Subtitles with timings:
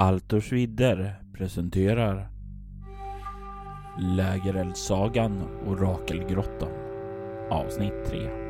[0.00, 2.28] Altors vidder presenterar
[3.98, 6.72] Lägereldssagan Orakelgrottan
[7.50, 8.47] avsnitt 3.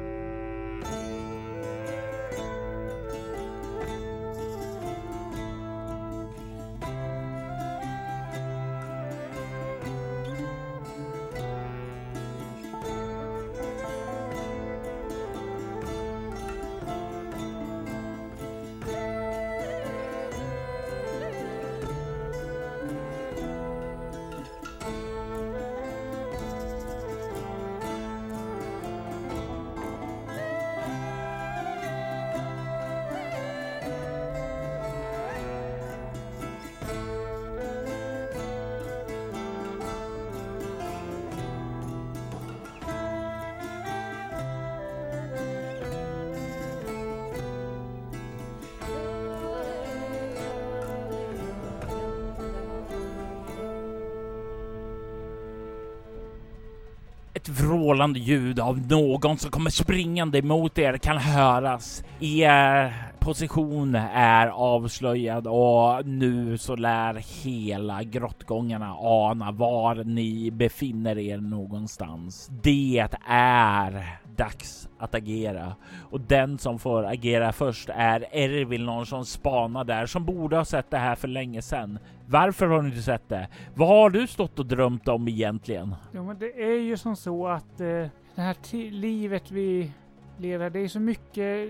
[58.08, 62.02] Vrålande ljud av någon som kommer springande mot er kan höras.
[62.20, 67.14] Er position är avslöjad och nu så lär
[67.44, 72.50] hela grottgångarna ana var ni befinner er någonstans.
[72.62, 75.74] Det är dags att agera
[76.10, 80.64] och den som får agera först är Ervil, någon som spanar där som borde ha
[80.64, 81.98] sett det här för länge sedan.
[82.26, 83.48] Varför har du inte sett det?
[83.74, 85.94] Vad har du stått och drömt om egentligen?
[86.12, 87.86] Ja, men det är ju som så att eh,
[88.34, 89.92] det här livet vi
[90.38, 91.68] lever, det är så mycket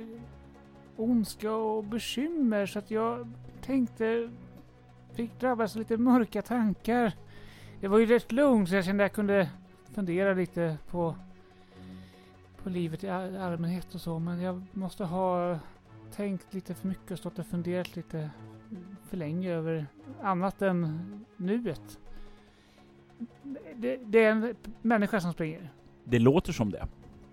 [0.96, 4.30] ondska och bekymmer så att jag tänkte,
[5.14, 7.12] fick drabbas av lite mörka tankar.
[7.80, 9.48] Det var ju rätt lugnt så jag kände att jag kunde
[9.94, 11.14] fundera lite på,
[12.68, 14.18] på livet i allmänhet och så.
[14.18, 15.58] Men jag måste ha
[16.12, 18.30] tänkt lite för mycket och stått och funderat lite
[19.08, 19.86] för länge över
[20.22, 21.98] annat än nuet.
[23.74, 25.72] Det, det är en människa som springer.
[26.04, 26.86] Det låter som det.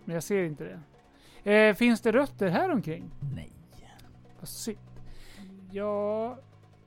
[0.05, 0.79] Men jag ser inte
[1.43, 1.51] det.
[1.51, 3.11] Eh, finns det rötter här omkring?
[3.35, 3.51] Nej.
[4.39, 4.77] Vad synd.
[5.71, 6.37] Jag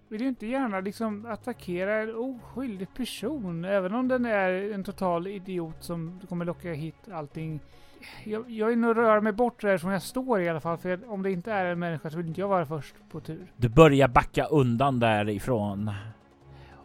[0.09, 5.27] vill ju inte gärna liksom attackera en oskyldig person, även om den är en total
[5.27, 7.61] idiot som kommer locka hit allting.
[8.25, 11.23] Jag, jag vill nog röra mig bort därifrån jag står i alla fall, för om
[11.23, 13.53] det inte är en människa så vill inte jag vara först på tur.
[13.57, 15.91] Du börjar backa undan därifrån.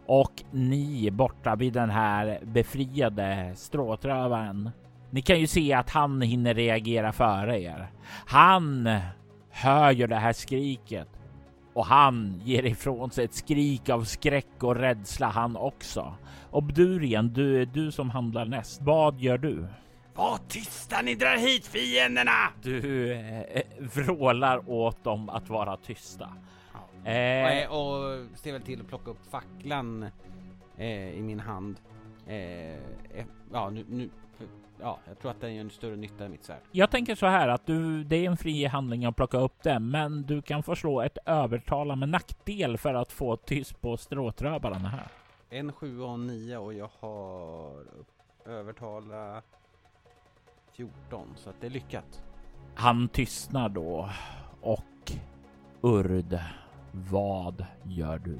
[0.06, 4.70] Och ni borta vid den här befriade stråtrövaren.
[5.10, 7.90] Ni kan ju se att han hinner reagera före er.
[8.26, 8.88] Han
[9.50, 11.08] hör ju det här skriket
[11.72, 16.14] och han ger ifrån sig ett skrik av skräck och rädsla han också.
[16.50, 18.82] Obdurien, du är du som handlar näst.
[18.82, 19.66] Vad gör du?
[20.16, 22.52] Var tysta, ni drar hit fienderna!
[22.62, 26.36] Du eh, vrålar åt dem att vara tysta.
[27.04, 27.10] Ja.
[27.10, 30.02] Eh, och, och ser väl till att plocka upp facklan
[30.76, 31.80] eh, i min hand.
[32.26, 32.76] Eh, eh
[33.52, 34.10] ja, nu, nu
[34.80, 36.60] ja, jag tror att den gör en större nytta än mitt svärd.
[36.72, 39.90] Jag tänker så här att du, det är en fri handling att plocka upp den,
[39.90, 44.88] men du kan få slå ett övertala med nackdel för att få tyst på stråtrövarna
[44.88, 45.08] här.
[45.50, 47.84] En sju och en nio och jag har
[48.46, 49.42] övertala
[50.76, 52.22] 14 så att det är lyckat.
[52.74, 54.10] Han tystnar då
[54.60, 55.12] och
[55.82, 56.38] Urd,
[56.92, 58.38] vad gör du?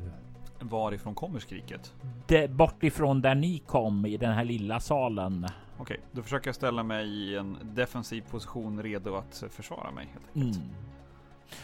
[0.61, 1.95] Varifrån kommer skriket?
[2.27, 5.47] Det, bort ifrån där ni kom i den här lilla salen.
[5.79, 10.37] Okej, då försöker jag ställa mig i en defensiv position redo att försvara mig helt
[10.37, 10.57] enkelt.
[10.57, 10.75] Mm.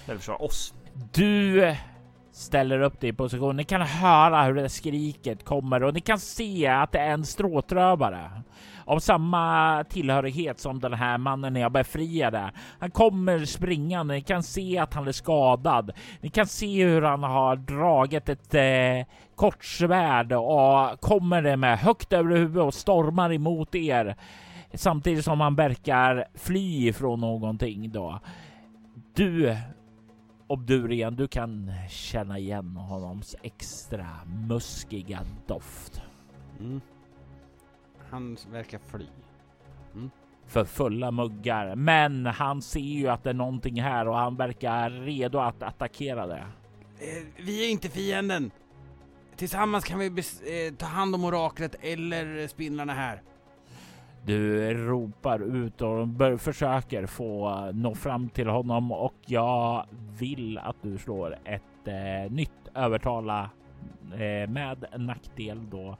[0.06, 0.74] Eller försvara oss.
[1.12, 1.60] Du
[2.32, 3.56] ställer upp dig i position.
[3.56, 7.24] Ni kan höra hur det skriket kommer och ni kan se att det är en
[7.24, 8.30] stråtrövare
[8.84, 12.50] av samma tillhörighet som den här mannen jag befriade.
[12.78, 14.14] Han kommer springande.
[14.14, 15.92] Ni kan se att han är skadad.
[16.20, 22.12] Ni kan se hur han har dragit ett eh, kortsvärd och kommer det med högt
[22.12, 24.16] över huvudet och stormar emot er
[24.74, 28.20] samtidigt som han verkar fly ifrån någonting då.
[29.14, 29.56] Du
[30.50, 34.06] Obdurien, du kan känna igen honoms extra
[34.48, 36.02] muskiga doft.
[36.60, 36.80] Mm.
[38.10, 39.06] Han verkar fly.
[39.94, 40.10] Mm.
[40.46, 41.76] För fulla muggar.
[41.76, 46.26] Men han ser ju att det är någonting här och han verkar redo att attackera
[46.26, 46.46] det.
[46.98, 48.50] Eh, vi är inte fienden.
[49.36, 53.22] Tillsammans kan vi eh, ta hand om oraklet eller spindlarna här.
[54.24, 56.08] Du ropar ut och
[56.40, 59.86] försöker få nå fram till honom och jag
[60.18, 63.50] vill att du slår ett eh, nytt övertala
[64.12, 65.96] eh, med nackdel då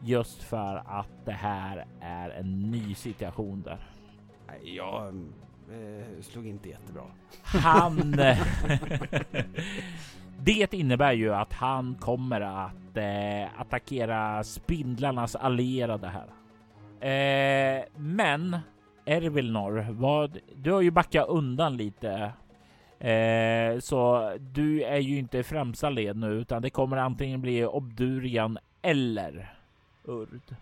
[0.00, 3.78] just för att det här är en ny situation där.
[4.62, 5.06] Jag
[5.70, 7.04] eh, slog inte jättebra.
[7.42, 8.16] Han...
[10.44, 16.26] Det innebär ju att han kommer att eh, attackera spindlarnas allierade här.
[17.04, 18.58] Eh, men
[19.04, 20.38] Ervilnor, vad?
[20.54, 22.32] Du har ju backat undan lite.
[22.98, 27.64] Eh, så du är ju inte i främsta led nu, utan det kommer antingen bli
[27.64, 29.54] Obdurian eller
[30.04, 30.54] Urd.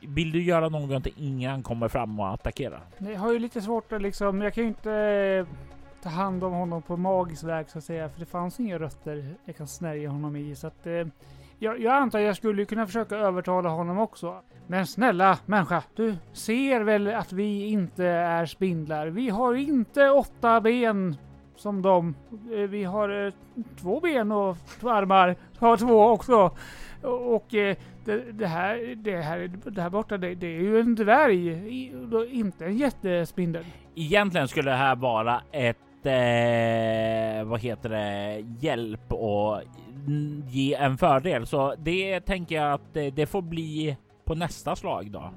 [0.00, 2.80] Vill du göra någonting innan han kommer fram och attackerar?
[2.98, 5.46] Jag har ju lite svårt att liksom, jag kan ju inte eh,
[6.02, 9.34] ta hand om honom på magisk väg så att säga, för det fanns inga rötter
[9.44, 10.56] jag kan snärja honom i.
[10.56, 11.06] Så att, eh,
[11.58, 14.42] jag, jag antar jag skulle kunna försöka övertala honom också.
[14.66, 19.06] Men snälla människa, du ser väl att vi inte är spindlar?
[19.06, 21.16] Vi har inte åtta ben
[21.56, 22.14] som dem.
[22.52, 23.32] Eh, vi har eh,
[23.80, 25.36] två ben och två armar.
[25.58, 26.50] Har två också.
[27.02, 30.94] Och eh, det, det, här, det här, det här borta, det, det är ju en
[30.94, 31.48] dvärg,
[32.30, 33.64] inte en jättespindel.
[33.94, 35.76] Egentligen skulle det här vara ett
[36.06, 39.60] eh, vad heter det, hjälp och
[40.48, 41.46] ge en fördel.
[41.46, 45.30] Så det tänker jag att eh, det, får bli på nästa slag då.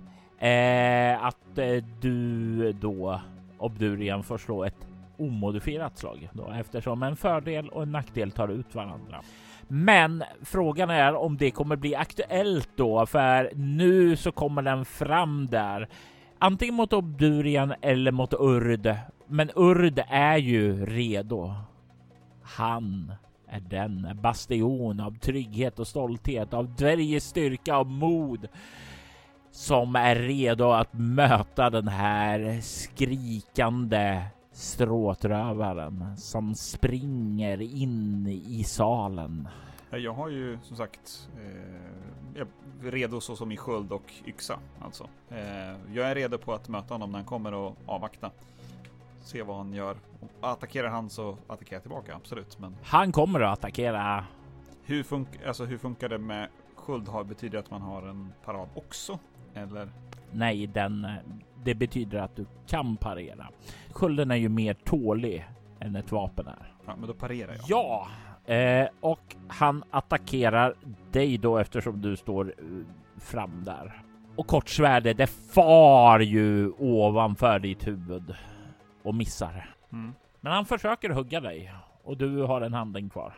[0.47, 3.21] Eh, att eh, du då
[3.57, 4.87] Obdurian får slå ett
[5.19, 9.21] omodifierat slag då eftersom en fördel och en nackdel tar ut varandra.
[9.67, 15.47] Men frågan är om det kommer bli aktuellt då, för nu så kommer den fram
[15.47, 15.87] där.
[16.39, 18.95] Antingen mot Obdurian eller mot Urd.
[19.27, 21.53] Men Urd är ju redo.
[22.43, 23.11] Han
[23.49, 28.47] är den bastion av trygghet och stolthet, av dvärgens styrka och mod
[29.51, 39.47] som är redo att möta den här skrikande stråtrövaren som springer in i salen.
[39.89, 42.45] Jag har ju som sagt eh,
[42.81, 45.09] redo så som i sköld och yxa alltså.
[45.29, 48.31] Eh, jag är redo på att möta honom när han kommer och avvakta.
[49.27, 49.97] Se vad han gör.
[50.41, 52.59] attackerar han så attackerar jag tillbaka, absolut.
[52.59, 52.75] Men...
[52.83, 54.25] Han kommer att attackera.
[54.83, 57.07] Hur, fun alltså, hur funkar det med sköld?
[57.07, 59.19] Har, betyder det att man har en parad också?
[59.53, 59.89] Eller?
[60.31, 61.07] Nej, den,
[61.63, 63.47] det betyder att du kan parera.
[63.91, 65.47] Skölden är ju mer tålig
[65.79, 66.73] än ett vapen är.
[66.85, 67.63] Ja, men då parerar jag.
[67.67, 68.07] Ja,
[68.53, 70.75] eh, och han attackerar
[71.11, 72.63] dig då eftersom du står eh,
[73.21, 74.01] fram där.
[74.35, 78.35] Och kortsvärdet, det far ju ovanför ditt huvud
[79.07, 79.75] och missar.
[79.91, 80.13] Mm.
[80.39, 81.73] Men han försöker hugga dig
[82.03, 83.33] och du har en handling kvar.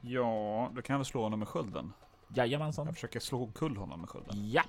[0.00, 1.92] Ja, då kan jag väl slå honom med skölden.
[2.34, 2.86] Jajamensan.
[2.86, 4.50] Jag försöker slå omkull honom med skölden.
[4.50, 4.62] Ja.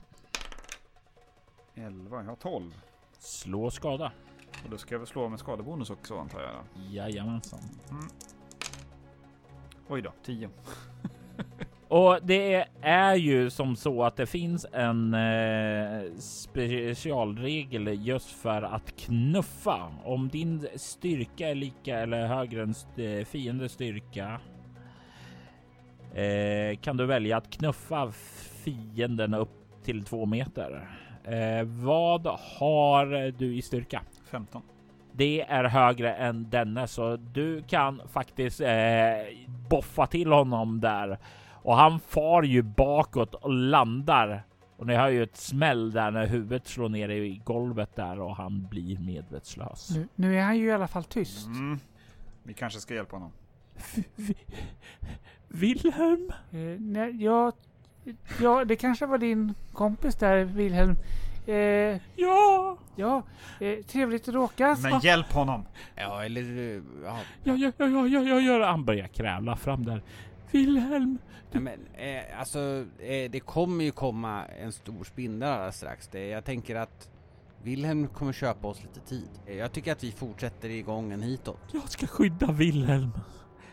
[1.76, 2.82] 11, jag har 12.
[3.20, 4.12] Slå skada.
[4.64, 6.84] Och då ska jag väl slå med skadebonus också antar jag?
[6.92, 7.60] Jajamensan.
[7.90, 8.08] Mm.
[9.88, 10.50] Oj då, 10.
[11.90, 18.98] Och det är ju som så att det finns en eh, specialregel just för att
[18.98, 19.92] knuffa.
[20.04, 22.74] Om din styrka är lika eller högre än
[23.26, 24.40] fiendens styrka
[26.14, 28.12] eh, kan du välja att knuffa
[28.64, 30.90] fienden upp till två meter.
[31.24, 32.28] Eh, vad
[32.60, 34.02] har du i styrka?
[34.32, 34.62] 15.
[35.14, 38.68] Det är högre än denne, så du kan faktiskt eh,
[39.70, 41.18] boffa till honom där
[41.68, 44.44] och han far ju bakåt och landar.
[44.78, 48.36] Och ni hör ju ett smäll där när huvudet slår ner i golvet där och
[48.36, 49.90] han blir medvetslös.
[49.96, 51.48] Nu, nu är han ju i alla fall tyst.
[51.48, 51.80] Mm.
[52.44, 53.32] Vi kanske ska hjälpa honom.
[55.48, 56.32] Wilhelm?
[56.52, 57.54] Eh, nej, jag
[58.42, 60.96] Ja, det kanske var din kompis där, Wilhelm.
[61.48, 62.78] Eh, ja!
[62.96, 63.24] Ja,
[63.60, 64.84] eh, trevligt att råkas.
[64.84, 65.66] Men hjälp honom!
[65.96, 66.82] Ja, eller...
[67.04, 68.66] Ja, ja, ja, ja, ja, ja, ja.
[68.66, 70.02] Han börjar krävla fram där.
[70.52, 71.18] Wilhelm!
[71.52, 76.08] Ja, men eh, alltså, eh, det kommer ju komma en stor spindel alldeles strax.
[76.08, 77.10] Det, jag tänker att
[77.64, 79.30] Wilhelm kommer köpa oss lite tid.
[79.46, 81.60] Eh, jag tycker att vi fortsätter i gången hitåt.
[81.74, 83.12] Jag ska skydda Wilhelm.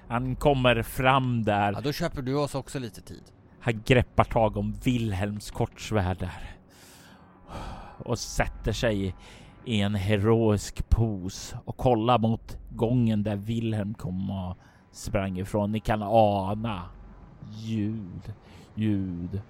[0.09, 1.73] Han kommer fram där.
[1.73, 3.23] Ja, då köper du oss också lite tid.
[3.61, 6.57] Han greppar tag om Wilhelms kortsvärd där
[7.99, 9.15] och sätter sig
[9.65, 14.57] i en heroisk pose och kollar mot gången där Wilhelm kom och
[14.93, 15.73] sprang ifrån.
[15.73, 16.83] Ni kan ana
[17.51, 18.33] ljud,
[18.75, 19.43] ljud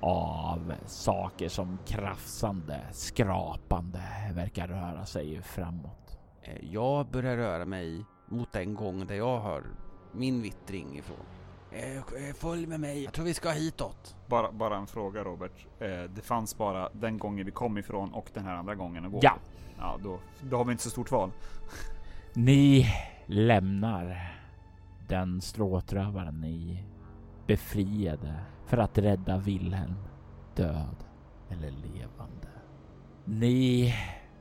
[0.00, 4.02] av saker som krafsande, skrapande
[4.34, 6.18] verkar röra sig framåt.
[6.42, 9.64] Eh, jag börjar röra mig mot den gång där jag hör
[10.12, 11.26] min vittring ifrån.
[11.70, 13.04] Eh, eh, följ med mig.
[13.04, 14.16] Jag tror vi ska hitåt.
[14.26, 15.66] Bara, bara en fråga Robert.
[16.14, 19.18] Det fanns bara den gången vi kom ifrån och den här andra gången att gå.
[19.22, 19.34] Ja.
[19.78, 20.18] Ja, då,
[20.50, 21.30] då har vi inte så stort val.
[22.34, 22.86] Ni
[23.26, 24.32] lämnar
[25.08, 26.84] den stråtrövaren ni
[27.46, 28.34] befriade
[28.66, 29.96] för att rädda Wilhelm
[30.54, 30.96] död
[31.48, 32.48] eller levande.
[33.24, 33.94] Ni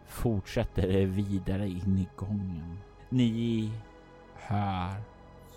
[0.07, 2.77] fortsätter vidare in i gången.
[3.09, 3.71] Ni
[4.35, 5.01] hör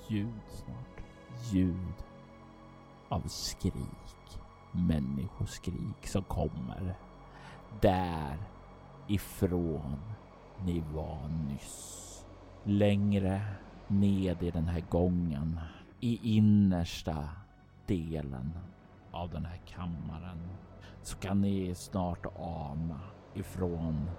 [0.08, 1.00] ljud snart
[1.52, 1.94] ljud
[3.08, 4.40] av skrik,
[4.72, 6.94] människoskrik som kommer
[9.08, 10.00] därifrån
[10.64, 12.00] ni var nyss.
[12.64, 13.42] Längre
[13.88, 15.60] ned i den här gången,
[16.04, 17.28] i innersta
[17.86, 18.52] delen
[19.12, 20.38] av den här kammaren,
[21.02, 23.00] så kan ni snart ana
[23.34, 24.10] ifrån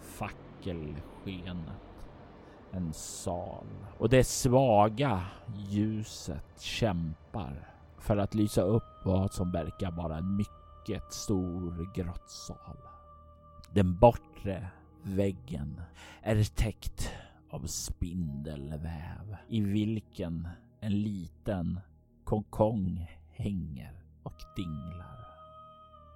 [0.00, 1.80] fackelskenet
[2.72, 3.66] en sal
[3.98, 5.24] och det svaga
[5.56, 12.76] ljuset kämpar för att lysa upp vad som verkar vara en mycket stor grottsal.
[13.72, 14.68] Den bortre
[15.02, 15.80] väggen
[16.22, 17.12] är täckt
[17.50, 20.48] av spindelväv i vilken
[20.86, 21.80] en liten
[22.24, 25.26] konkong hänger och dinglar.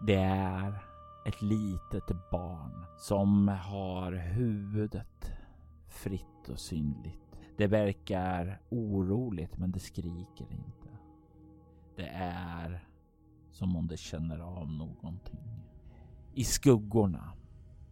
[0.07, 0.85] Det är
[1.27, 5.33] ett litet barn som har huvudet
[5.89, 7.39] fritt och synligt.
[7.57, 10.89] Det verkar oroligt men det skriker inte.
[11.97, 12.85] Det är
[13.51, 15.65] som om det känner av någonting.
[16.35, 17.33] I skuggorna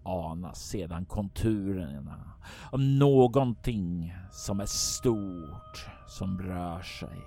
[0.09, 2.33] anas sedan konturerna
[2.73, 7.23] av någonting som är stort som rör sig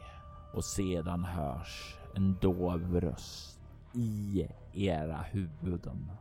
[0.54, 3.60] och sedan hörs en dov röst
[3.94, 6.12] i era huvuden.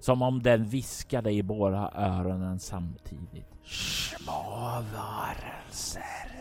[0.00, 3.54] Som om den viskade i båda öronen samtidigt.
[3.64, 6.36] Små varelser.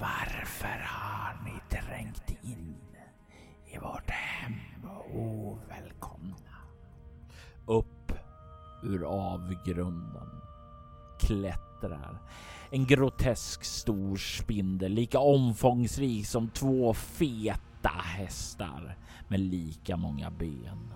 [0.00, 2.76] Varför har ni trängt in
[3.66, 4.54] i vårt hem
[5.14, 6.47] ovälkomna?
[8.82, 10.40] Ur avgrunden
[11.20, 12.18] klättrar
[12.70, 18.96] en grotesk stor spindel lika omfångsrik som två feta hästar
[19.28, 20.94] med lika många ben.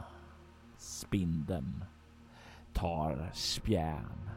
[0.79, 1.85] Spindeln
[2.73, 4.31] tar spjärn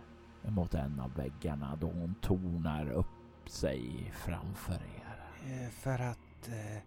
[0.47, 3.05] mot en av väggarna då hon tornar upp
[3.49, 5.25] sig framför er.
[5.45, 6.81] Eh, För att eh,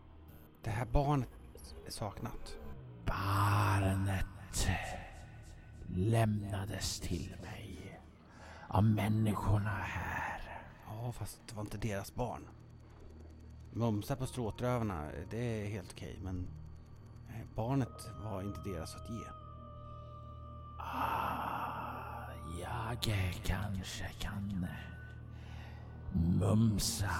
[0.64, 1.28] det här barnet
[1.86, 2.56] är saknat.
[3.06, 4.26] Barnet
[5.94, 8.00] lämnades till mig
[8.68, 10.62] av människorna här.
[10.86, 12.48] Ja, fast det var inte deras barn.
[13.72, 16.48] Mumsa på stråtrövarna, det är helt okej, men
[17.28, 19.24] eh, barnet var inte deras att ge.
[20.78, 22.30] Ah,
[22.60, 23.02] jag
[23.44, 24.66] kanske kan
[26.12, 27.10] mumsa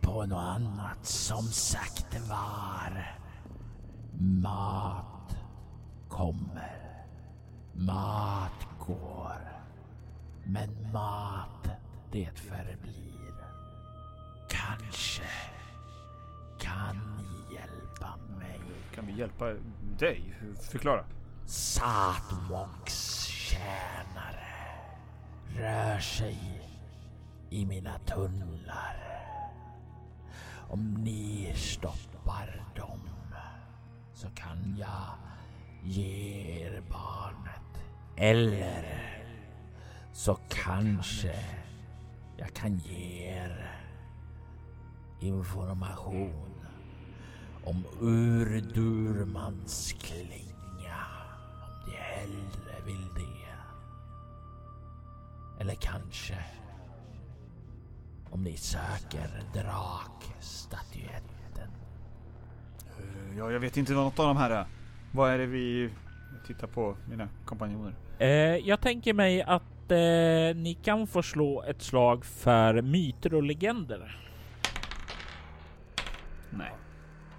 [0.00, 3.18] på något annat som sagt var.
[4.18, 5.36] Mat
[6.08, 6.83] kommer.
[7.76, 9.38] Mat går.
[10.44, 11.68] Men mat
[12.12, 13.34] det förblir.
[14.48, 15.22] Kanske
[16.60, 18.60] kan ni hjälpa mig.
[18.94, 19.54] Kan vi hjälpa
[19.98, 20.36] dig?
[20.70, 21.04] Förklara.
[21.46, 24.54] Satmoks tjänare
[25.56, 26.38] rör sig
[27.50, 28.96] i mina tunnlar.
[30.68, 33.00] Om ni stoppar dem
[34.14, 35.14] så kan jag
[35.82, 37.63] ge er barnet.
[38.16, 38.84] Eller
[40.12, 41.34] så kanske
[42.36, 43.70] jag kan ge er
[45.20, 46.54] information
[47.64, 51.06] om Urdurmans klinga
[51.62, 53.44] om ni hellre vill det.
[55.60, 56.38] Eller kanske
[58.30, 61.70] om ni söker drakstatyetten.
[62.98, 64.66] Eh, ja, jag vet inte vad något av de här är.
[65.12, 65.90] Vad är det vi
[66.44, 67.94] tittar på, mina kompanjoner?
[68.18, 73.42] Eh, jag tänker mig att eh, ni kan få slå ett slag för myter och
[73.42, 74.20] legender.
[76.50, 76.72] Nej.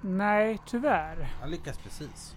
[0.01, 1.27] Nej, tyvärr.
[1.41, 2.35] Jag lyckas precis.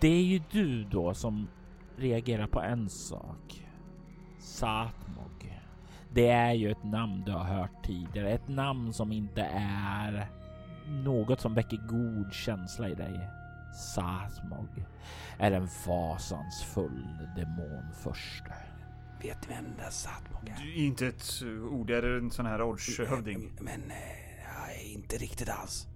[0.00, 1.48] Det är ju du då som
[1.96, 3.66] reagerar på en sak.
[4.38, 5.60] Satmog.
[6.14, 8.30] Det är ju ett namn du har hört tidigare.
[8.30, 10.26] Ett namn som inte är
[10.88, 13.28] något som väcker god känsla i dig.
[13.74, 14.84] Satmog
[15.38, 18.54] är en fasansfull demonförste.
[19.22, 20.56] Vet du vem den där Satmok är?
[20.62, 21.90] Du, Inte ett ord.
[21.90, 23.52] Är det en sån här orchhövding?
[23.60, 23.96] Men, eh,
[24.44, 25.86] ja, inte riktigt alls.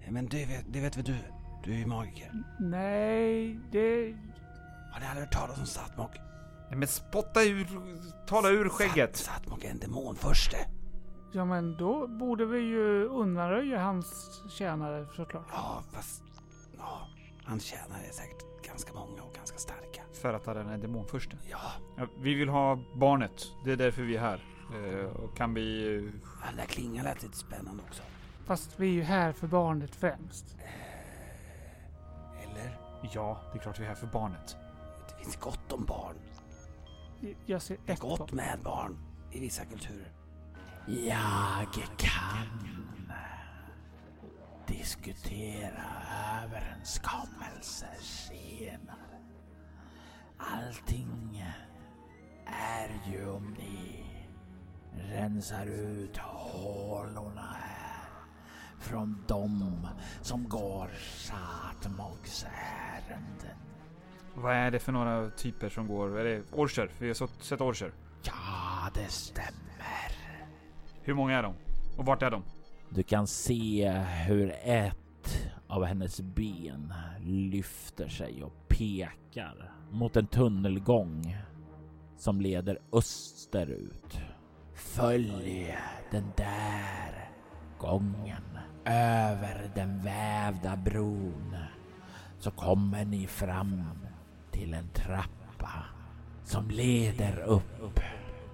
[0.00, 1.16] Eh, Men det vet, det vet väl du?
[1.64, 2.32] Du är ju magiker.
[2.60, 4.16] Nej, det...
[4.92, 6.10] Har ni aldrig hört talas om Satmok?
[6.68, 7.66] Nej, men spotta ur,
[8.26, 9.16] tala ur skägget.
[9.16, 10.56] Sat, Satmok är en demonförste.
[11.32, 14.06] Ja, men då borde vi ju undanröja hans
[14.58, 15.46] tjänare såklart.
[15.52, 16.22] Ja, fast...
[16.78, 17.08] Ja,
[17.44, 20.02] hans tjänare är säkert ganska många och ganska starka.
[20.12, 21.36] För att han är en demonförste.
[21.50, 21.58] Ja,
[21.96, 23.46] Ja, vi vill ha barnet.
[23.64, 24.44] Det är därför vi är här.
[24.74, 25.96] Eh, och kan vi...
[25.96, 26.02] eh,
[26.46, 28.02] den där klingan lät lite spännande också.
[28.46, 30.56] Fast vi är ju här för barnet främst.
[32.42, 32.78] Eller?
[33.12, 34.56] Ja, det är klart vi är här för barnet.
[35.08, 36.14] Det finns gott om barn.
[37.46, 38.28] Jag ser Det är ett gott barn.
[38.32, 38.96] med barn
[39.32, 40.12] i vissa kulturer.
[40.86, 41.66] Jag
[41.96, 42.46] kan
[44.88, 45.84] diskutera
[46.44, 49.18] överenskommelser senare.
[50.38, 51.44] Allting
[52.46, 54.04] är ju om ni
[55.14, 58.08] rensar ut hålorna här
[58.78, 59.88] från dem
[60.20, 63.56] som går Satmogs ärenden.
[64.34, 66.18] Vad är det för några typer som går?
[66.18, 66.90] Är det orcher?
[66.98, 67.92] Vi har sett- sett orcher.
[68.22, 70.12] Ja, det stämmer.
[71.02, 71.54] Hur många är de?
[71.98, 72.42] Och vart är de?
[72.90, 73.90] Du kan se
[74.26, 74.96] hur ett
[75.66, 81.36] av hennes ben lyfter sig och pekar mot en tunnelgång
[82.16, 84.20] som leder österut.
[84.74, 85.76] Följ
[86.10, 87.30] den där
[87.78, 91.56] gången över den vävda bron
[92.38, 93.84] så kommer ni fram
[94.50, 95.84] till en trappa
[96.44, 98.00] som leder upp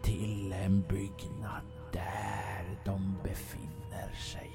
[0.02, 1.62] till en byggnad
[1.92, 4.50] där de befinner sig.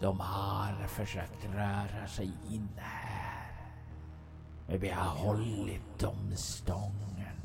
[0.00, 3.52] De har försökt röra sig in här.
[4.66, 7.40] Men vi har hållit dem stången.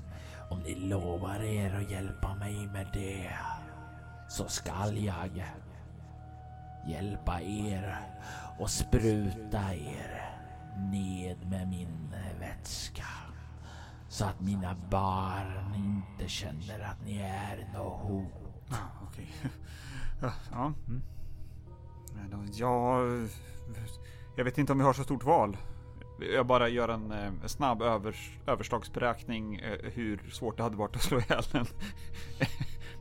[0.49, 3.31] Om ni lovar er att hjälpa mig med det
[4.29, 5.43] så skall jag
[6.87, 7.99] hjälpa er
[8.59, 10.35] och spruta er
[10.77, 13.07] ned med min vätska.
[14.07, 18.71] Så att mina barn inte känner att ni är något hot.
[18.71, 19.25] Ah, okay.
[20.21, 20.31] ja.
[20.51, 20.73] ja.
[20.87, 21.01] Mm.
[22.53, 22.99] Ja,
[24.35, 25.57] jag vet inte om vi har så stort val.
[26.33, 31.01] Jag bara gör en eh, snabb övers, överslagsberäkning eh, hur svårt det hade varit att
[31.01, 31.65] slå ihjäl en,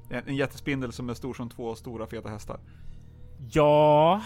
[0.16, 2.60] en, en jättespindel som är stor som två stora feta hästar.
[3.52, 4.22] Ja,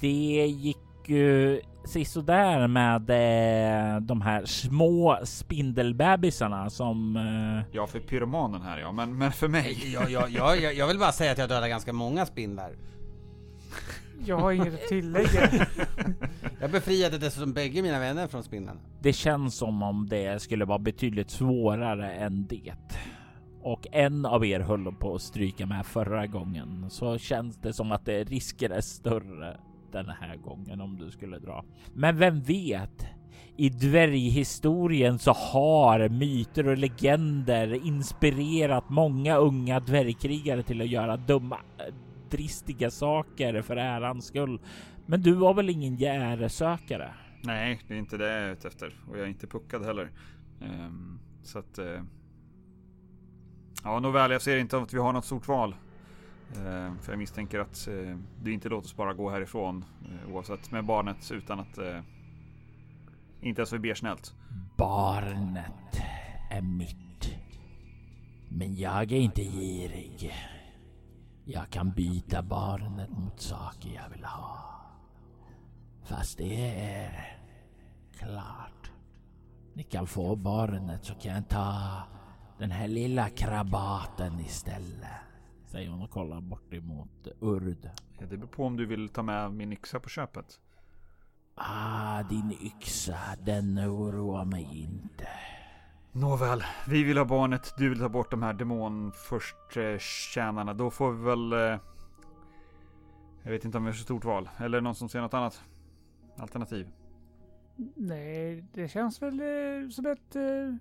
[0.00, 0.78] det gick
[1.08, 7.16] ju sisådär med eh, de här små spindelbebisarna som...
[7.16, 9.92] Eh, Ja, för pyromanen här ja, men, men för mig.
[9.92, 12.72] Jag, jag, jag, jag, jag vill bara säga att jag dödar ganska många spindlar.
[14.26, 15.50] Jag har inget att tillägga.
[16.60, 18.80] Jag befriade dessutom bägge mina vänner från spindlarna.
[19.00, 22.72] det känns som om det skulle vara betydligt svårare än det.
[23.62, 27.92] Och en av er höll på att stryka med förra gången, så känns det som
[27.92, 29.56] att det risker är större
[29.92, 31.64] den här gången om du skulle dra.
[31.94, 33.06] Men vem vet?
[33.56, 41.58] I dvärghistorien så har myter och legender inspirerat många unga dvärgkrigare till att göra dumma,
[42.30, 44.60] dristiga saker för ärans skull.
[45.06, 47.14] Men du var väl ingen järesökare?
[47.42, 48.94] Nej, det är inte det jag är ute efter.
[49.08, 50.10] Och jag är inte puckad heller.
[50.60, 51.78] Um, så att...
[51.78, 52.02] Uh...
[53.84, 55.74] ja, nåväl, jag ser inte att vi har något stort val.
[56.56, 59.84] Eh, för jag misstänker att eh, du inte låter oss bara gå härifrån.
[60.04, 61.78] Eh, oavsett med barnet utan att...
[63.40, 64.34] Inte ens vi ber snällt.
[64.76, 66.02] Barnet
[66.50, 67.34] är mitt.
[68.48, 70.34] Men jag är inte girig.
[71.44, 74.72] Jag kan byta barnet mot saker jag vill ha.
[76.04, 77.38] Fast det är
[78.18, 78.90] klart.
[79.74, 82.02] Ni kan få barnet så kan jag ta
[82.58, 85.31] den här lilla krabaten istället.
[85.72, 87.90] Säger hon och kollar bort emot Urd.
[88.18, 90.60] Ja, det beror på om du vill ta med min yxa på köpet.
[91.54, 95.28] Ah, din yxa, den oroar mig inte.
[96.12, 97.74] Nåväl, vi vill ha barnet.
[97.78, 100.74] Du vill ta bort de här demon först eh, tjänarna.
[100.74, 101.52] Då får vi väl...
[101.52, 101.80] Eh,
[103.42, 104.48] jag vet inte om vi har så stort val.
[104.58, 105.62] Eller någon som ser något annat
[106.36, 106.88] alternativ.
[107.94, 110.74] Nej, det känns väl eh, som ett eh,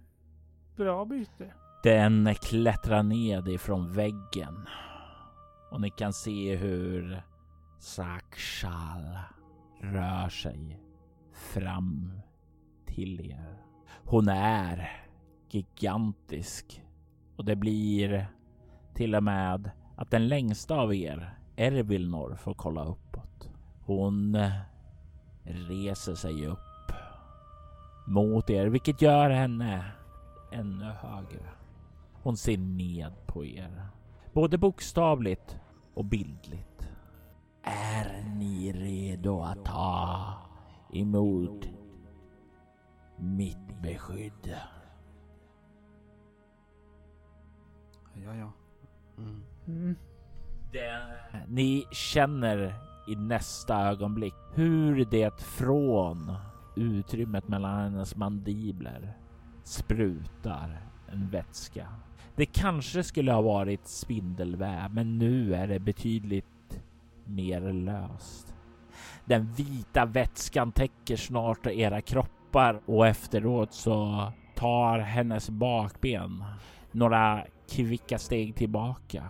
[0.76, 1.54] bra byte.
[1.84, 4.68] Den klättrar ned ifrån väggen
[5.72, 7.22] och ni kan se hur
[7.80, 9.18] Sakshal
[9.80, 10.80] rör sig
[11.34, 12.22] fram
[12.86, 13.58] till er.
[14.06, 14.92] Hon är
[15.50, 16.84] gigantisk
[17.38, 18.28] och det blir
[18.94, 23.50] till och med att den längsta av er, Ervilnor, får kolla uppåt.
[23.86, 24.38] Hon
[25.44, 26.92] reser sig upp
[28.08, 29.92] mot er, vilket gör henne
[30.52, 31.61] ännu högre.
[32.24, 33.88] Hon ser ned på er,
[34.34, 35.60] både bokstavligt
[35.94, 36.90] och bildligt.
[37.64, 40.34] Är ni redo att ta
[40.94, 41.70] emot
[43.18, 44.56] mitt beskydd?
[48.14, 48.52] Ja, ja.
[49.18, 49.44] Mm.
[49.68, 49.96] Mm.
[51.48, 52.76] Ni känner
[53.08, 56.34] i nästa ögonblick hur det från
[56.76, 59.18] utrymmet mellan hennes mandibler
[59.64, 61.88] sprutar en vätska.
[62.36, 66.82] Det kanske skulle ha varit spindelväv, men nu är det betydligt
[67.26, 68.54] mer löst.
[69.26, 76.44] Den vita vätskan täcker snart era kroppar och efteråt så tar hennes bakben
[76.92, 79.24] några kvicka steg tillbaka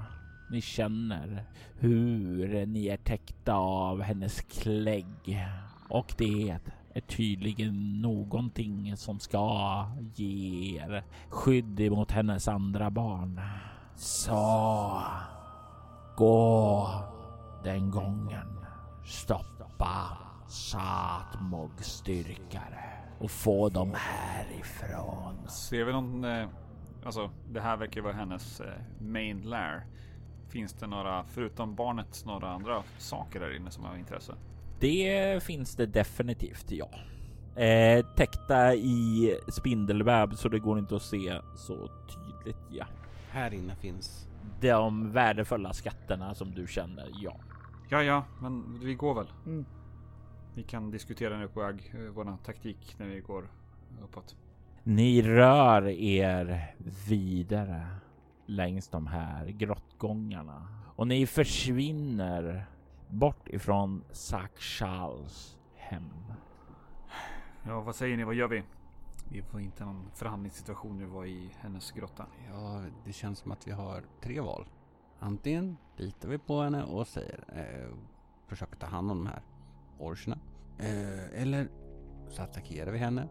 [0.51, 1.43] Ni känner
[1.79, 5.47] hur ni är täckta av hennes klägg
[5.89, 6.59] och det
[6.93, 13.41] är tydligen någonting som ska ge er skydd emot hennes andra barn.
[13.95, 15.01] Så
[16.17, 16.89] gå
[17.63, 18.65] den gången.
[19.05, 22.83] Stoppa Satmogs styrkare
[23.19, 25.47] och få dem härifrån.
[25.47, 26.47] Ser vi någon, eh,
[27.05, 29.85] alltså det här verkar vara hennes eh, main lair.
[30.49, 34.35] Finns det några, förutom barnet, några andra saker där inne som har intresse?
[34.81, 36.89] Det finns det definitivt, ja.
[37.61, 42.85] Eh, täckta i spindelväv så det går inte att se så tydligt, ja.
[43.29, 44.27] Här inne finns...
[44.61, 47.35] De värdefulla skatterna som du känner, ja.
[47.89, 49.27] Ja, ja, men vi går väl.
[49.45, 49.65] Mm.
[50.55, 53.49] Vi kan diskutera nu på väg eh, vår taktik när vi går
[54.03, 54.35] uppåt.
[54.83, 56.75] Ni rör er
[57.07, 57.87] vidare
[58.45, 62.65] längs de här grottgångarna och ni försvinner
[63.11, 66.13] bort ifrån Zack Charles hem.
[67.63, 68.23] Ja, vad säger ni?
[68.23, 68.63] Vad gör vi?
[69.29, 72.25] Vi var inte någon förhandlingssituation nu var i hennes grotta.
[72.49, 74.65] Ja, det känns som att vi har tre val.
[75.19, 77.95] Antingen litar vi på henne och säger eh,
[78.47, 79.41] försöker ta hand om de här
[79.99, 80.39] orcherna.
[80.79, 81.69] Eh, eller
[82.29, 83.27] så attackerar vi henne.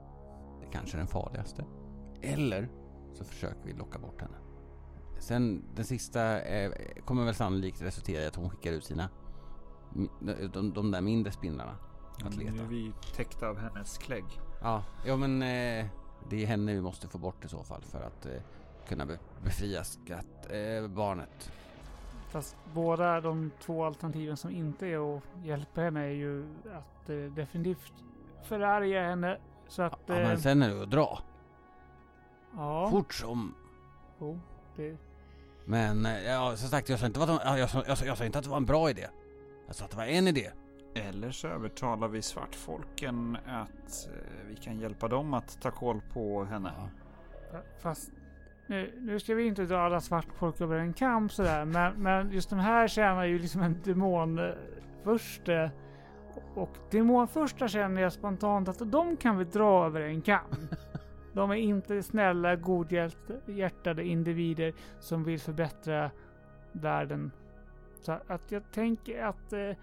[0.60, 1.64] Det kanske är den farligaste.
[2.22, 2.68] Eller
[3.12, 4.36] så försöker vi locka bort henne.
[5.18, 6.72] Sen den sista eh,
[7.04, 9.10] kommer väl sannolikt resultera i att hon skickar ut sina
[10.52, 11.76] de, de, där mindre spindlarna
[12.16, 12.52] att Men leta.
[12.52, 14.24] Nu är vi täckta av hennes klägg.
[14.62, 15.86] Ja, ja men eh,
[16.28, 18.32] det är henne vi måste få bort i så fall för att eh,
[18.88, 21.52] kunna be befria skatt, eh, barnet.
[22.30, 27.16] Fast båda de två alternativen som inte är att hjälpa henne är ju att eh,
[27.16, 27.92] definitivt
[28.44, 29.38] förarga henne.
[29.68, 29.98] Så att...
[30.06, 31.18] Ja, eh, men sen är det att dra.
[32.56, 33.54] ja, Fort som...
[34.20, 34.40] jo,
[34.76, 34.96] det,
[35.64, 37.98] Men eh, ja, som sagt, jag sa, inte att det var, ja, jag, sa, jag,
[37.98, 39.06] sa, jag sa inte att det var en bra idé.
[39.70, 40.50] Jag sa att det var en idé.
[40.94, 46.44] Eller så övertalar vi svartfolken att eh, vi kan hjälpa dem att ta koll på
[46.44, 46.72] henne.
[47.52, 47.58] Ja.
[47.80, 48.10] Fast
[48.66, 51.64] nu, nu ska vi inte dra alla svartfolk över en kam sådär.
[51.64, 55.70] Men, men just de här tjänar ju liksom en demonförste.
[56.54, 60.68] Och demonförsta känner jag spontant att de kan vi dra över en kam.
[61.32, 66.10] De är inte snälla, godhjärtade individer som vill förbättra
[66.72, 67.30] världen.
[68.02, 69.76] Så att jag tänker att eh,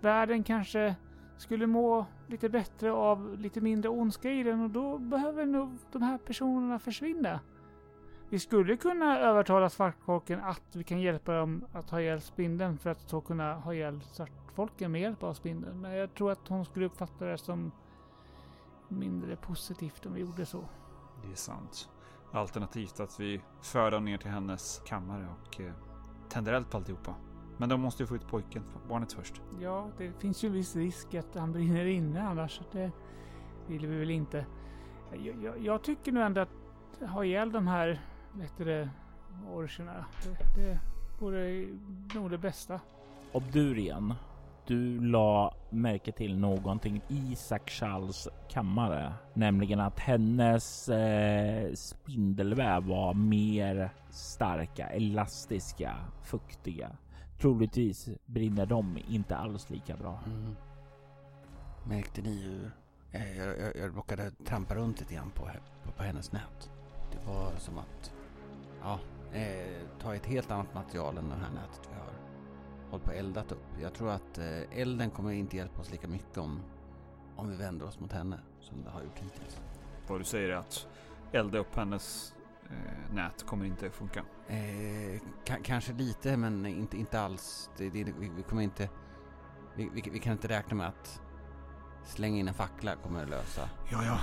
[0.00, 0.94] världen kanske
[1.36, 6.02] skulle må lite bättre av lite mindre ondska i den och då behöver nog de
[6.02, 7.40] här personerna försvinna.
[8.28, 12.90] Vi skulle kunna övertala svartfolken att vi kan hjälpa dem att ha ihjäl spindeln för
[12.90, 15.80] att så kunna ha ihjäl svartfolken med hjälp av spindeln.
[15.80, 17.72] Men jag tror att hon skulle uppfatta det som
[18.88, 20.64] mindre positivt om vi gjorde så.
[21.24, 21.88] Det är sant.
[22.32, 25.72] Alternativt att vi för dem ner till hennes kammare och eh,
[26.28, 27.14] tänder eld på alltihopa.
[27.56, 29.42] Men de måste ju få ut pojken, barnet först.
[29.60, 32.60] Ja, det finns ju viss risk att han brinner inne annars.
[32.72, 32.90] Det
[33.66, 34.46] vill vi väl inte.
[35.12, 36.48] Jag, jag, jag tycker nog ändå att
[37.08, 38.00] ha ihjäl de här,
[38.32, 38.90] vet du det,
[39.52, 40.04] orcherna.
[40.24, 40.78] Det, det
[41.20, 41.66] vore
[42.14, 42.80] nog det bästa.
[43.32, 44.14] Obdurien,
[44.66, 53.90] du la märke till någonting i Sakshals kammare, nämligen att hennes eh, spindelväv var mer
[54.10, 56.90] starka, elastiska, fuktiga.
[57.40, 60.20] Troligtvis brinner de inte alls lika bra.
[60.26, 60.56] Mm.
[61.86, 62.70] Märkte ni hur
[63.12, 65.50] eh, jag, jag, jag råkade trampa runt lite grann på,
[65.84, 66.70] på, på hennes nät.
[67.12, 68.12] Det var som att
[68.82, 69.00] ja,
[69.32, 72.12] eh, ta ett helt annat material än det här nätet vi har
[72.90, 73.66] hållit på eldat upp.
[73.82, 76.60] Jag tror att eh, elden kommer inte hjälpa oss lika mycket om,
[77.36, 79.60] om vi vänder oss mot henne som det har gjort hittills.
[80.08, 80.86] Vad du säger är att
[81.32, 82.34] elda upp hennes
[82.70, 84.24] eh, nät kommer inte funka.
[84.48, 87.70] Eh, ka- kanske lite men inte, inte alls.
[87.76, 88.88] Det, det, vi, vi kommer inte...
[89.76, 91.20] Vi, vi, vi kan inte räkna med att
[92.04, 93.68] slänga in en fackla kommer att lösa.
[93.92, 94.18] Ja, ja.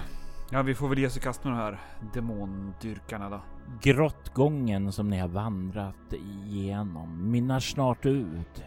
[0.54, 1.80] Ja, vi får väl ge oss i kast med de här
[2.14, 3.42] demondyrkarna då.
[3.82, 8.64] Grottgången som ni har vandrat igenom mynnar snart ut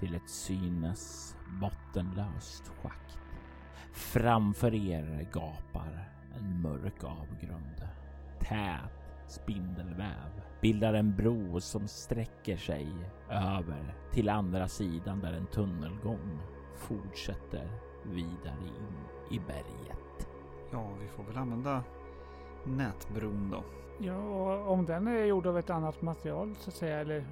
[0.00, 3.18] till ett synes bottenlöst schakt.
[3.92, 7.88] Framför er gapar en mörk avgrund.
[8.40, 12.88] Tät spindelväv bildar en bro som sträcker sig
[13.30, 16.38] över till andra sidan där en tunnelgång
[16.76, 17.68] fortsätter
[18.04, 18.96] vidare in
[19.30, 20.28] i berget.
[20.72, 21.82] Ja, vi får väl använda
[22.64, 23.64] nätbron då.
[24.00, 27.24] Ja, och om den är gjord av ett annat material så att säga, eller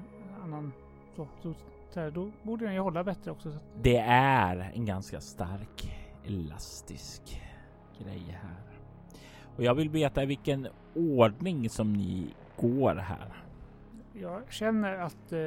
[0.42, 0.72] annan
[1.16, 1.54] så, så,
[1.90, 3.52] så då borde den ju hålla bättre också.
[3.82, 5.92] Det är en ganska stark
[6.24, 7.42] elastisk
[7.98, 8.63] grej här.
[9.56, 13.32] Och jag vill veta i vilken ordning som ni går här.
[14.12, 15.38] jag känner att eh,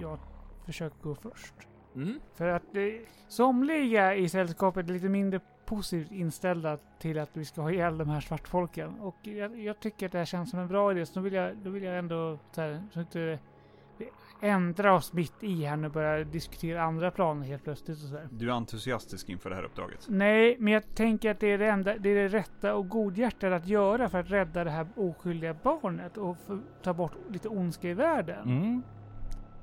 [0.00, 0.18] jag
[0.66, 1.54] försöker gå först.
[1.94, 2.20] Mm.
[2.34, 2.82] För att eh,
[3.28, 8.08] somliga i sällskapet är lite mindre positivt inställda till att vi ska ha ihjäl de
[8.08, 9.00] här svartfolken.
[9.00, 11.32] Och jag, jag tycker att det här känns som en bra idé, så då vill
[11.32, 13.38] jag, då vill jag ändå så här, så inte
[14.40, 18.08] vi ändrar oss mitt i här nu och börjar diskutera andra planer helt plötsligt och
[18.08, 18.28] så här.
[18.30, 20.06] Du är entusiastisk inför det här uppdraget.
[20.08, 23.56] Nej, men jag tänker att det är det, enda, det är det rätta och godhjärtade
[23.56, 26.36] att göra för att rädda det här oskyldiga barnet och
[26.82, 28.42] ta bort lite ondska i världen.
[28.42, 28.82] Mm.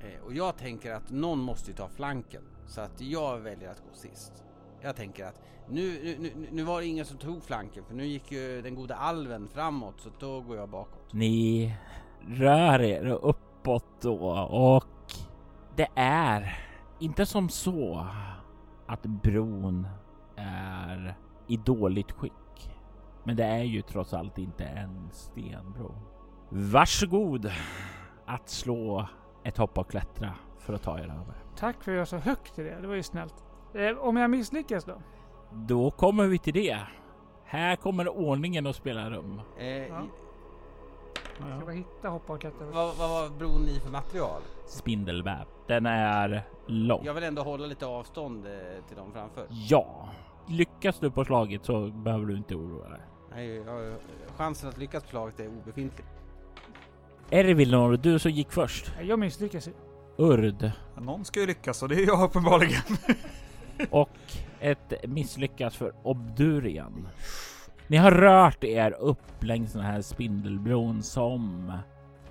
[0.00, 2.42] Eh, och jag tänker att någon måste ju ta flanken.
[2.66, 4.44] Så att jag väljer att gå sist.
[4.80, 8.32] Jag tänker att nu, nu, nu, var det ingen som tog flanken för nu gick
[8.32, 11.12] ju den goda alven framåt så då går jag bakåt.
[11.12, 11.74] Ni
[12.28, 13.24] rör er
[13.66, 14.84] uppåt då och
[15.76, 16.58] det är
[16.98, 18.06] inte som så
[18.86, 19.88] att bron
[20.36, 21.14] är
[21.46, 22.70] i dåligt skick.
[23.24, 25.94] Men det är ju trots allt inte en stenbro.
[26.48, 27.50] Varsågod
[28.26, 29.08] att slå
[29.44, 31.34] ett hoppa och klättra för att ta er över.
[31.56, 33.44] Tack för att jag så högt i det, det var ju snällt.
[33.74, 34.94] Eh, om jag misslyckas då?
[35.52, 36.78] Då kommer vi till det.
[37.44, 39.40] Här kommer ordningen att spela rum.
[39.58, 40.02] Eh, Ja.
[41.36, 42.66] Ska bara hitta hoppa och klättra.
[42.66, 44.42] vad, vad var bron i för material?
[44.66, 45.46] Spindelväv.
[45.66, 47.04] Den är lång.
[47.04, 48.52] Jag vill ändå hålla lite avstånd eh,
[48.88, 49.46] till dem framför.
[49.50, 50.08] Ja,
[50.48, 53.00] lyckas du på slaget så behöver du inte oroa dig.
[53.30, 53.94] Nej, jag,
[54.36, 56.06] chansen att lyckas på slaget är obefintlig.
[57.30, 58.92] Ervilnor, du som gick först.
[59.02, 59.72] Jag misslyckas ju.
[60.18, 60.70] Urd
[61.00, 62.82] Någon ska ju lyckas och det är jag uppenbarligen.
[63.90, 64.10] och
[64.60, 67.08] ett misslyckas för Obdurian.
[67.88, 71.72] Ni har rört er upp längs den här spindelbron som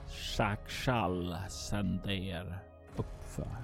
[0.07, 2.57] Shakshal sände er
[2.95, 3.55] uppför.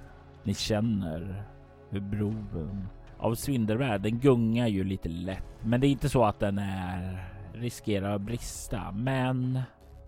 [0.42, 1.44] Ni känner
[1.90, 6.40] hur bron av svindelvärld, den gungar ju lite lätt, men det är inte så att
[6.40, 8.92] den är riskerar att brista.
[8.92, 9.60] Men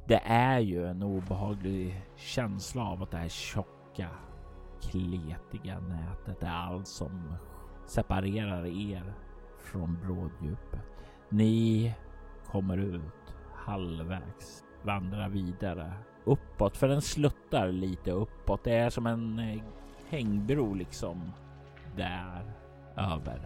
[0.07, 4.09] det är ju en obehaglig känsla av att det här tjocka,
[4.83, 7.35] kletiga nätet är allt som
[7.87, 9.15] separerar er
[9.59, 10.94] från bråddjupet.
[11.35, 11.95] Ni
[12.47, 15.93] kommer ut halvvägs, vandrar vidare
[16.25, 18.65] uppåt, för den sluttar lite uppåt.
[18.65, 19.63] Det är som en eh,
[20.09, 21.33] hängbro liksom
[21.97, 22.53] där
[22.97, 23.41] över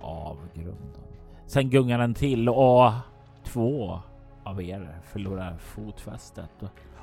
[0.00, 1.02] avgrunden.
[1.46, 2.92] Sen gungar den till och
[3.44, 3.98] två
[4.44, 6.62] av er förlorar fotfästet.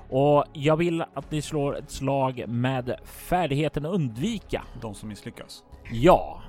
[0.10, 4.64] Och jag vill att ni slår ett slag med färdigheten undvika.
[4.82, 5.64] De som misslyckas.
[5.92, 6.42] Ja,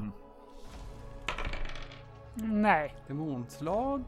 [2.35, 4.03] Nej, Demonslag?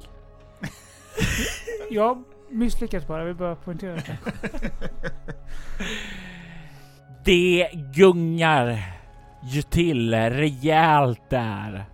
[1.90, 3.24] jag misslyckas bara.
[3.24, 4.18] Vill bara poängtera det.
[7.24, 8.78] det gungar
[9.42, 11.84] ju till rejält där.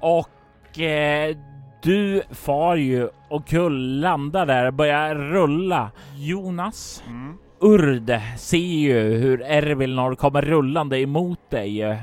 [0.00, 1.36] Och eh,
[1.82, 5.90] du far ju och kull landar där och börjar rulla.
[6.16, 7.38] Jonas, Mm.
[7.60, 11.98] Urd ser ju hur Ervilnor kommer rullande emot dig.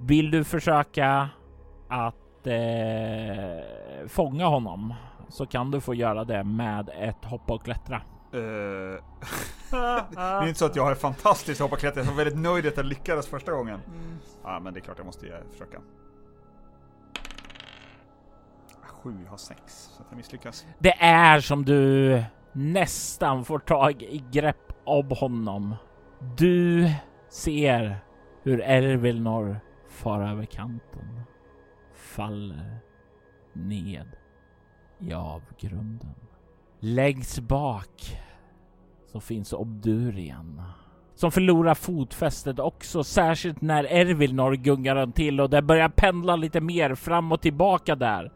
[0.00, 1.28] Vill du försöka
[1.88, 2.14] att
[2.46, 4.94] eh, fånga honom
[5.28, 7.96] så kan du få göra det med ett hoppa och klättra.
[8.32, 8.40] Eh,
[10.10, 12.00] det är inte så att jag har fantastiskt hoppa klättra.
[12.02, 13.80] Jag var väldigt nöjd att jag lyckades första gången.
[13.86, 14.18] Mm.
[14.42, 15.78] Ja, men det är klart jag måste försöka.
[18.82, 19.60] Sju, har sex,
[19.96, 20.66] så att jag misslyckas.
[20.78, 25.74] Det är som du nästan får tag i grepp om honom.
[26.36, 26.90] Du
[27.28, 27.96] ser
[28.42, 31.20] hur Ervilnor far över kanten,
[32.16, 34.06] faller eh, ned
[34.98, 36.14] i avgrunden.
[36.80, 38.18] Längst bak
[39.06, 40.62] så finns Obdurien.
[41.14, 46.60] som förlorar fotfästet också, särskilt när Ervilnor gungar den till och det börjar pendla lite
[46.60, 48.32] mer fram och tillbaka där.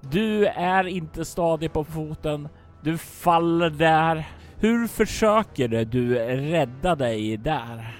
[0.00, 2.48] Du är inte stadig på foten.
[2.82, 4.28] Du faller där.
[4.60, 7.96] Hur försöker du rädda dig där?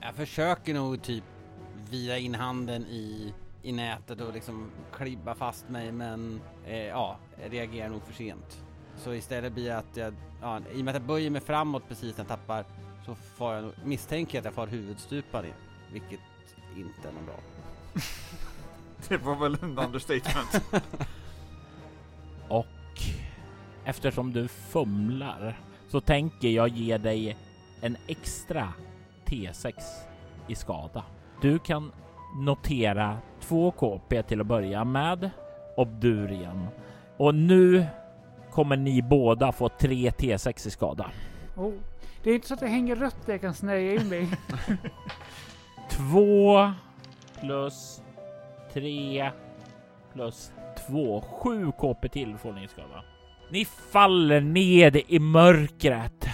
[0.00, 1.24] Jag försöker nog typ
[1.90, 7.16] vira in handen i, i nätet och liksom klibba fast mig men eh, ja,
[7.50, 8.64] reagerar nog för sent.
[8.96, 11.88] Så istället blir det att jag, ja, i och med att jag böjer mig framåt
[11.88, 12.64] precis när jag tappar
[13.06, 15.54] så får jag misstänker jag att jag får huvudstupa ner.
[15.92, 16.20] Vilket
[16.76, 17.40] inte är något bra.
[19.08, 20.62] Det var väl en understatement.
[22.48, 22.66] Och
[23.84, 27.36] eftersom du fumlar så tänker jag ge dig
[27.80, 28.72] en extra
[29.26, 29.74] T6
[30.48, 31.04] i skada.
[31.40, 31.92] Du kan
[32.34, 35.30] notera 2 KP till att börja med
[35.76, 36.68] Obdurian
[37.16, 37.86] och nu
[38.50, 41.10] kommer ni båda få 3 T6 i skada.
[41.56, 41.72] Oh.
[42.22, 44.28] Det är inte så att det hänger rött jag kan snärja in mig.
[45.90, 46.72] 2
[47.40, 48.02] plus
[48.72, 49.30] 3
[50.12, 50.52] plus
[50.88, 51.20] 2.
[51.20, 53.04] 7 KP till får ni i skada.
[53.50, 56.26] Ni faller ned i mörkret.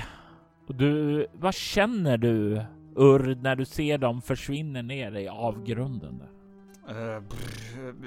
[0.68, 2.64] Och du, vad känner du
[2.98, 6.22] Urr när du ser dem försvinner ner i avgrunden.
[6.86, 8.02] Brr,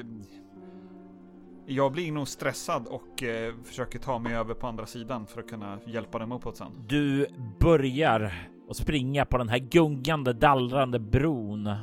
[1.65, 5.49] jag blir nog stressad och eh, försöker ta mig över på andra sidan för att
[5.49, 6.71] kunna hjälpa dem uppåt sen.
[6.87, 7.27] Du
[7.59, 11.75] börjar att springa på den här gungande, dallrande bron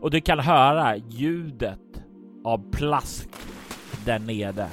[0.00, 2.04] och du kan höra ljudet
[2.44, 3.28] av plask
[4.04, 4.68] där nere.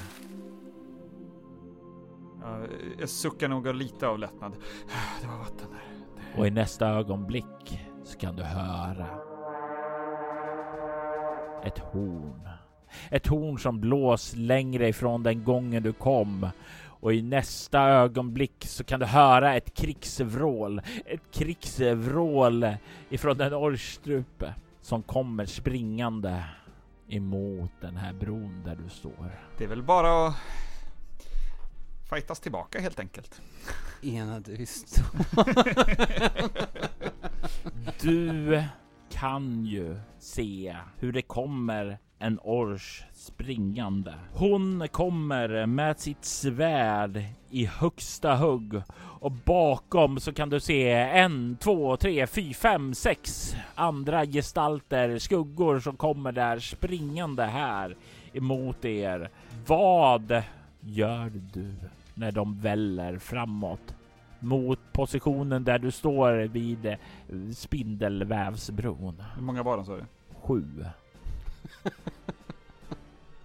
[2.41, 2.67] Jag,
[2.99, 4.51] jag suckar nog lite av lättnad.
[5.21, 5.90] Det var vatten där.
[6.37, 9.07] Och i nästa ögonblick så kan du höra
[11.63, 12.49] ett horn.
[13.09, 16.49] Ett horn som blås längre ifrån den gången du kom.
[16.83, 20.81] Och i nästa ögonblick så kan du höra ett krigsvrål.
[21.05, 22.67] Ett krigsvrål
[23.09, 26.43] ifrån den orrstrupe som kommer springande
[27.07, 29.39] emot den här bron där du står.
[29.57, 30.35] Det är väl bara att
[32.15, 33.41] fightas tillbaka helt enkelt.
[34.01, 34.67] Enade vi.
[38.01, 38.63] Du
[39.09, 44.13] kan ju se hur det kommer en ors springande.
[44.33, 51.57] Hon kommer med sitt svärd i högsta hugg och bakom så kan du se en,
[51.59, 57.95] två, tre, fyra, fem, sex andra gestalter, skuggor som kommer där springande här
[58.33, 59.29] emot er.
[59.67, 60.43] Vad
[60.81, 61.73] gör du
[62.21, 63.95] när de väller framåt
[64.39, 66.97] mot positionen där du står vid eh,
[67.55, 69.23] spindelvävsbron?
[69.35, 70.05] Hur många var de sa du?
[70.41, 70.65] Sju.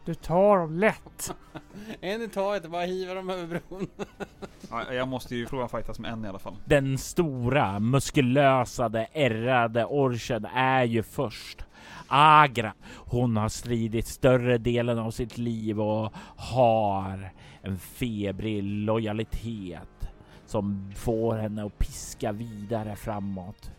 [0.05, 1.35] Du tar dem lätt.
[2.01, 3.87] En i taget, bara hiva dem över bron.
[4.71, 6.57] Ja, jag måste ju prova fightas med en i alla fall.
[6.65, 11.66] Den stora, muskulösade, ärrade orchen är ju först.
[12.09, 20.09] Agra, hon har stridit större delen av sitt liv och har en febrig lojalitet
[20.47, 23.71] som får henne att piska vidare framåt.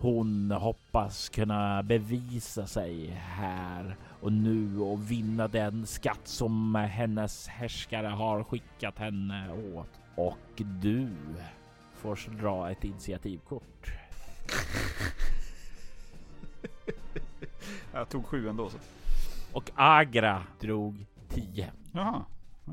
[0.00, 8.06] Hon hoppas kunna bevisa sig här och nu och vinna den skatt som hennes härskare
[8.06, 10.00] har skickat henne åt.
[10.14, 11.08] Och du
[11.96, 13.92] får dra ett initiativkort.
[17.92, 18.78] Jag tog sju ändå så.
[19.52, 21.70] Och Agra drog 10.
[21.92, 22.24] Jaha,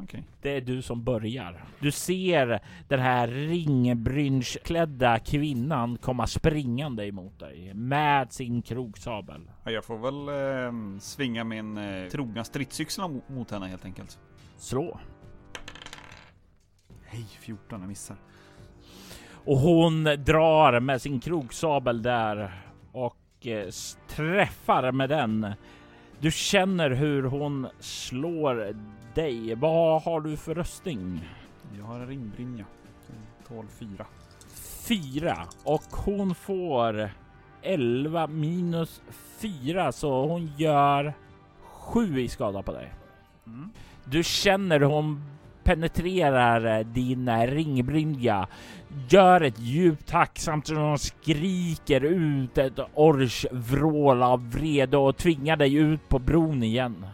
[0.03, 0.23] okej.
[0.41, 1.65] Det är du som börjar.
[1.79, 9.51] Du ser den här ringbrynsklädda kvinnan komma springande emot dig med sin kroksabel.
[9.63, 10.27] Ja, jag får väl
[10.65, 14.19] eh, svinga min eh, trogna stridsyxla mo- mot henne helt enkelt.
[14.57, 14.99] Slå.
[17.05, 18.17] Hej, 14, jag missar.
[19.45, 22.61] Och hon drar med sin kroksabel där
[23.47, 25.53] och träffar med den.
[26.19, 28.75] Du känner hur hon slår
[29.13, 29.55] dig.
[29.55, 31.29] Vad har du för röstning?
[31.77, 32.65] Jag har en ringbrynja.
[33.47, 34.05] 12, 4.
[34.87, 37.09] Fyra och hon får
[37.61, 39.01] 11 minus
[39.37, 41.13] 4 så hon gör
[41.61, 42.93] 7 i skada på dig.
[43.47, 43.69] Mm.
[44.05, 45.23] Du känner hon
[45.67, 48.47] penetrerar din ringbrynja,
[49.09, 55.55] gör ett djupt hack samtidigt som hon skriker ut ett orchvrål av vrede och tvingar
[55.55, 57.05] dig ut på bron igen.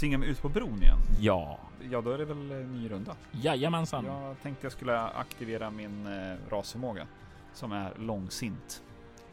[0.00, 0.98] Tvingar mig ut på bron igen.
[1.20, 1.58] Ja,
[1.90, 3.16] Ja, då är det väl en ny runda.
[3.32, 4.04] jajamensan.
[4.04, 7.06] Jag tänkte jag skulle aktivera min eh, rasförmåga
[7.54, 8.82] som är långsint.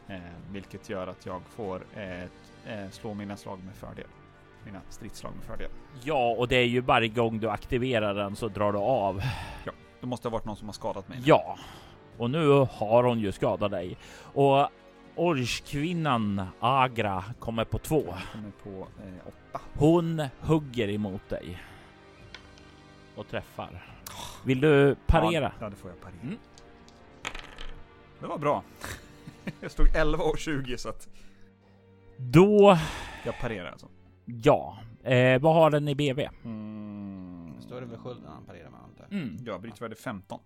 [0.08, 0.16] Eh,
[0.52, 2.22] vilket gör att jag får eh,
[2.74, 4.06] eh, slå mina slag med fördel.
[4.64, 5.70] Mina stridsslag med fördel.
[6.04, 9.22] Ja, och det är ju varje gång du aktiverar den så drar du av.
[10.00, 11.18] Det måste ha varit någon som har skadat mig.
[11.24, 11.58] Ja,
[12.18, 13.96] och nu har hon ju skadat dig.
[14.22, 14.68] Och
[15.14, 18.14] orchkvinnan Agra kommer på två.
[18.32, 19.60] Kommer på eh, åtta.
[19.74, 21.62] Hon hugger emot dig.
[23.16, 23.84] Och träffar.
[24.44, 25.52] Vill du parera?
[25.60, 26.20] Ja, det får jag parera.
[26.22, 26.38] Mm.
[28.20, 28.62] Det var bra.
[29.60, 31.08] jag stod 11 och 20 så att
[32.16, 32.78] Då,
[33.24, 33.86] jag parerar alltså.
[34.24, 34.78] Ja.
[35.02, 36.28] Eh, vad har den i BV?
[36.44, 37.60] Mm.
[37.60, 39.20] Står det väl skölden han parerar med antar jag.
[39.20, 39.36] Mm.
[39.46, 40.40] Ja, brytvärde 15.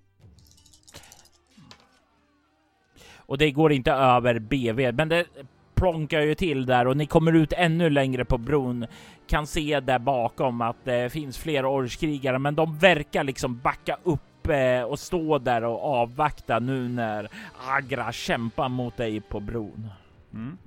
[3.26, 5.26] Och det går inte över BV, men det
[5.74, 8.86] plonkar ju till där och ni kommer ut ännu längre på bron.
[9.26, 14.48] Kan se där bakom att det finns fler orchkrigare, men de verkar liksom backa upp
[14.48, 17.28] eh, och stå där och avvakta nu när
[17.68, 19.88] Agra kämpar mot dig på bron.
[20.32, 20.58] Mm.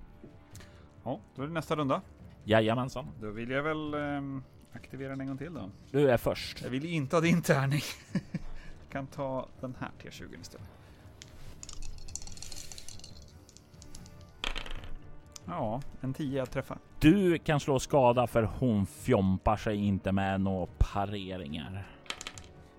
[1.03, 2.01] Ja, då är det nästa runda.
[2.47, 4.43] Jajamensan, Då vill jag väl ehm,
[4.73, 5.69] aktivera den en gång till då.
[5.91, 6.61] du är först.
[6.63, 7.81] Jag vill ju inte ha din tärning.
[8.11, 8.21] jag
[8.91, 10.67] kan ta den här T20 istället.
[15.45, 16.77] Ja, en 10 jag träffar.
[16.99, 21.87] Du kan slå skada för hon fjompar sig inte med några pareringar.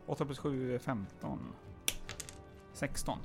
[0.06, 1.38] 8 plus 7 är 15.
[2.72, 3.18] 16.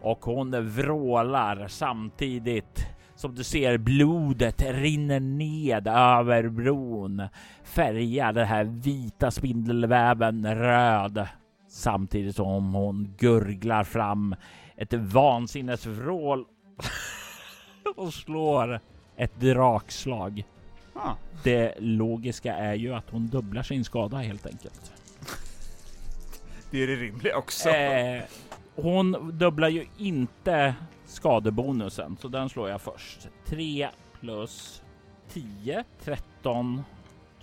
[0.00, 2.86] och hon vrålar samtidigt
[3.24, 7.22] som du ser blodet rinner ned över bron,
[7.62, 11.28] färgar den här vita spindelväven röd
[11.68, 14.34] samtidigt som hon gurglar fram
[14.76, 16.44] ett vansinnesvrål
[17.96, 18.80] och slår
[19.16, 20.44] ett drakslag.
[20.94, 21.14] Ah,
[21.44, 24.92] Det logiska är ju att hon dubblar sin skada helt enkelt.
[26.70, 27.68] det är det rimliga också.
[27.68, 28.22] Eh,
[28.74, 33.28] hon dubblar ju inte skadebonusen, så den slår jag först.
[33.46, 33.88] 3
[34.20, 34.82] plus
[35.28, 36.82] 10, 13,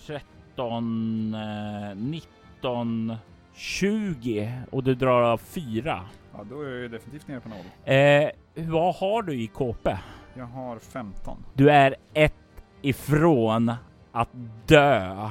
[0.06, 3.16] 13, eh, 19,
[3.54, 6.02] 20 och du drar av 4.
[6.34, 7.96] Ja, då är jag definitivt nere på noll.
[7.96, 9.98] Eh, vad har du i KP?
[10.34, 11.38] Jag har 15.
[11.54, 12.34] Du är ett
[12.82, 13.74] ifrån
[14.12, 14.30] att
[14.68, 15.30] dö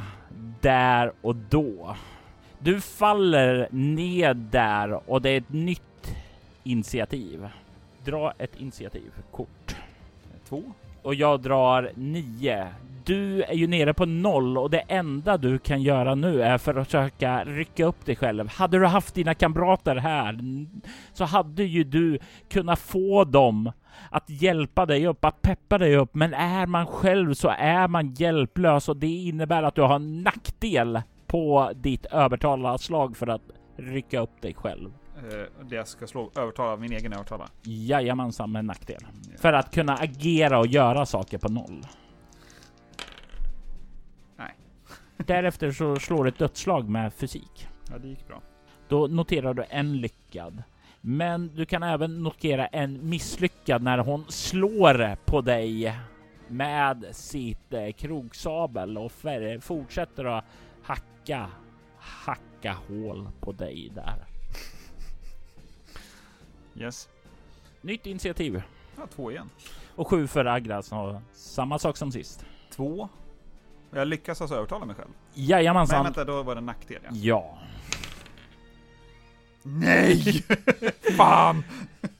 [0.60, 1.96] där och då.
[2.58, 5.82] Du faller ned där och det är ett nytt
[6.62, 7.48] initiativ.
[8.04, 9.76] Dra ett initiativkort.
[10.48, 10.62] Två.
[11.02, 12.68] Och jag drar nio.
[13.04, 16.74] Du är ju nere på noll och det enda du kan göra nu är för
[16.74, 18.48] att försöka rycka upp dig själv.
[18.48, 20.38] Hade du haft dina kamrater här
[21.12, 23.72] så hade ju du kunnat få dem
[24.10, 26.14] att hjälpa dig upp, att peppa dig upp.
[26.14, 30.22] Men är man själv så är man hjälplös och det innebär att du har en
[30.22, 33.42] nackdel på ditt övertalarslag för att
[33.76, 34.90] rycka upp dig själv.
[35.28, 37.48] Eh, det jag ska slå övertala min egen övertala.
[37.62, 39.06] Jajamensan med nackdel.
[39.38, 41.86] För att kunna agera och göra saker på noll.
[44.36, 44.54] Nej.
[45.16, 47.68] Därefter så slår du ett dödsslag med fysik.
[47.90, 48.42] Ja, det gick bra.
[48.88, 50.62] Då noterar du en lyckad.
[51.00, 55.94] Men du kan även notera en misslyckad när hon slår på dig
[56.48, 59.12] med sitt eh, krogsabel och
[59.60, 60.44] fortsätter att
[60.82, 61.50] hacka,
[61.98, 64.29] hacka hål på dig där.
[66.76, 67.08] Yes.
[67.80, 68.62] Nytt initiativ
[68.96, 69.50] Ja, två igen.
[69.94, 72.44] och sju för Agra, så samma sak som sist.
[72.70, 73.08] Två.
[73.90, 75.08] Jag lyckas alltså övertala mig själv.
[75.34, 76.04] Men Jajamensan.
[76.04, 77.10] vänta, då var det nackdel ja.
[77.12, 77.58] Ja.
[79.62, 80.44] Nej!
[81.16, 81.64] Fan!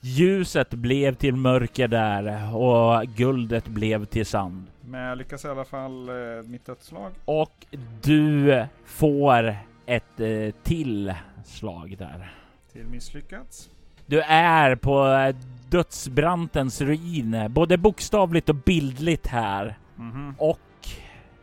[0.01, 4.67] Ljuset blev till mörker där och guldet blev till sand.
[4.81, 7.13] Men jag lyckas i alla fall eh, mitt dödsslag.
[7.25, 7.67] Och
[8.03, 12.35] du får ett eh, till slag där.
[12.73, 13.71] Till misslyckats.
[14.11, 15.37] Du är på eh,
[15.69, 19.79] dödsbrantens ruin, både bokstavligt och bildligt här.
[19.97, 20.35] Mhm.
[20.39, 20.89] Och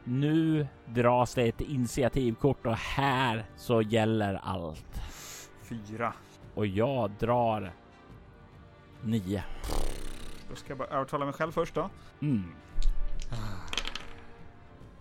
[0.03, 5.01] nu dras det ett initiativkort och här så gäller allt.
[5.63, 6.13] Fyra.
[6.55, 7.71] Och jag drar
[9.01, 9.43] nio.
[10.49, 11.89] Då ska jag bara övertala mig själv först då.
[12.21, 12.43] Mm.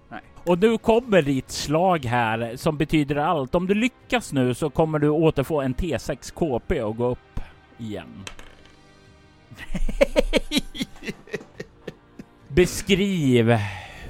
[0.08, 0.22] Nej.
[0.44, 3.54] Och nu kommer ditt slag här som betyder allt.
[3.54, 7.18] Om du lyckas nu så kommer du återfå en T6 KP och gå upp
[7.78, 8.24] igen.
[12.48, 13.50] Beskriv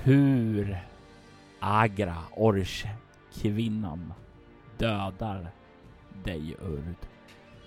[0.02, 0.78] hur
[1.60, 2.86] Agra, Orch,
[3.34, 4.12] kvinnan
[4.78, 5.50] dödar
[6.24, 6.96] dig Urd.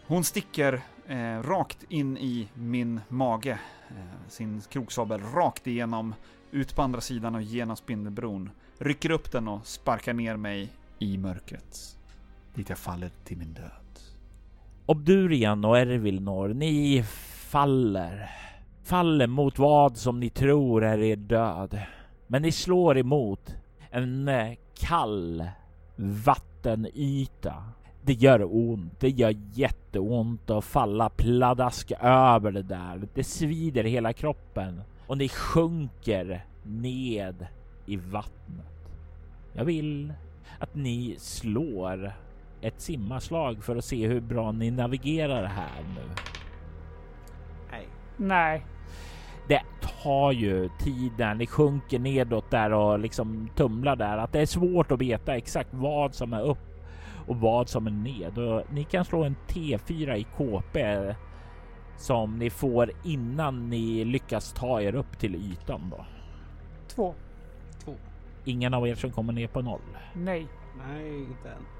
[0.08, 3.60] Hon sticker eh, rakt in i min mage.
[3.90, 6.16] Eh, sin kroksabel rakt igenom,
[6.52, 8.50] ut på andra sidan och genom spindelbron.
[8.78, 11.98] Rycker upp den och sparkar ner mig i mörkret.
[12.54, 13.89] Dit jag faller till min död.
[14.90, 17.04] Obdurian och Ervilnor, ni
[17.50, 18.30] faller.
[18.84, 21.80] Faller mot vad som ni tror är er död.
[22.28, 23.56] Men ni slår emot
[23.92, 25.50] en eh, kall
[25.96, 27.64] vattenyta.
[28.02, 29.00] Det gör ont.
[29.00, 33.08] Det gör jätteont att falla pladask över det där.
[33.14, 37.48] Det svider i hela kroppen och ni sjunker ned
[37.86, 38.90] i vattnet.
[39.54, 40.14] Jag vill
[40.60, 42.14] att ni slår
[42.62, 46.02] ett simmarslag för att se hur bra ni navigerar här nu.
[48.20, 48.66] Nej.
[49.48, 54.18] Det tar ju tid när ni sjunker nedåt där och liksom tumlar där.
[54.18, 56.58] Att det är svårt att veta exakt vad som är upp
[57.28, 58.38] och vad som är ned.
[58.38, 60.98] Och ni kan slå en T4 i KP
[61.98, 66.06] som ni får innan ni lyckas ta er upp till ytan då.
[66.88, 67.14] Två.
[68.46, 69.98] Ingen av er som kommer ner på noll.
[70.14, 70.48] Nej.
[70.88, 71.79] Nej, inte än.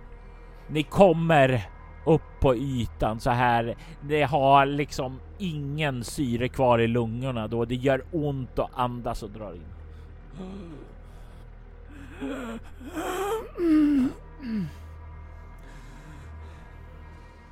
[0.72, 1.62] Ni kommer
[2.06, 3.76] upp på ytan så här.
[4.02, 7.66] Det har liksom ingen syre kvar i lungorna då.
[7.66, 9.66] Det gör ont att andas och drar in.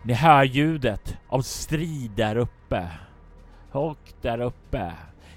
[0.03, 2.87] Ni hör ljudet av strid där uppe.
[3.71, 4.93] Och där uppe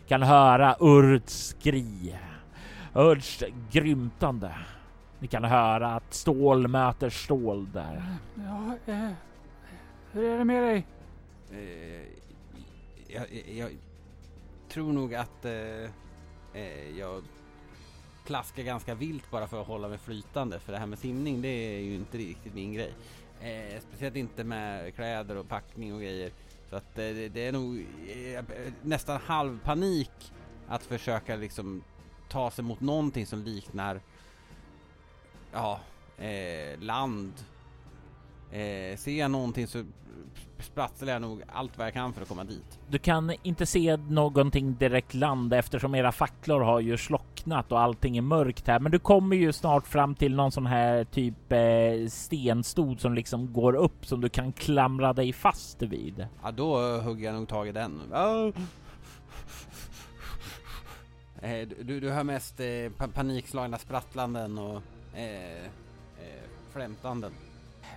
[0.09, 2.17] kan höra Urds skri.
[2.95, 4.55] Urds grymtande.
[5.21, 8.05] Ni kan höra att stål möter stål där.
[8.35, 9.11] Ja, eh,
[10.13, 10.87] hur är det med dig?
[11.51, 12.03] Eh,
[13.09, 13.71] jag, jag, jag
[14.69, 15.53] tror nog att eh,
[16.55, 17.23] eh, jag
[18.27, 20.59] plaskar ganska vilt bara för att hålla mig flytande.
[20.59, 22.95] För det här med simning det är ju inte riktigt min grej.
[23.41, 26.31] Eh, speciellt inte med kläder och packning och grejer.
[26.71, 28.45] Så att eh, det, det är nog eh,
[28.83, 30.33] nästan halv panik
[30.69, 31.83] att försöka liksom
[32.29, 34.01] ta sig mot någonting som liknar
[35.53, 35.81] ja,
[36.19, 37.33] eh, land.
[38.51, 39.85] Eh, ser jag någonting så
[40.59, 42.79] sprattlar jag nog allt vad jag kan för att komma dit.
[42.89, 48.17] Du kan inte se någonting direkt land eftersom era facklor har ju slocknat och allting
[48.17, 48.81] är mörkt här.
[48.81, 53.53] Men du kommer ju snart fram till någon sån här typ eh, stenstod som liksom
[53.53, 56.27] går upp som du kan klamra dig fast vid.
[56.43, 58.03] Ja, då hugger jag nog tag i den.
[61.43, 64.83] Eh, du, du hör mest eh, pa panikslagna sprattlanden och
[65.15, 65.69] eh, eh,
[66.73, 67.33] flämtanden.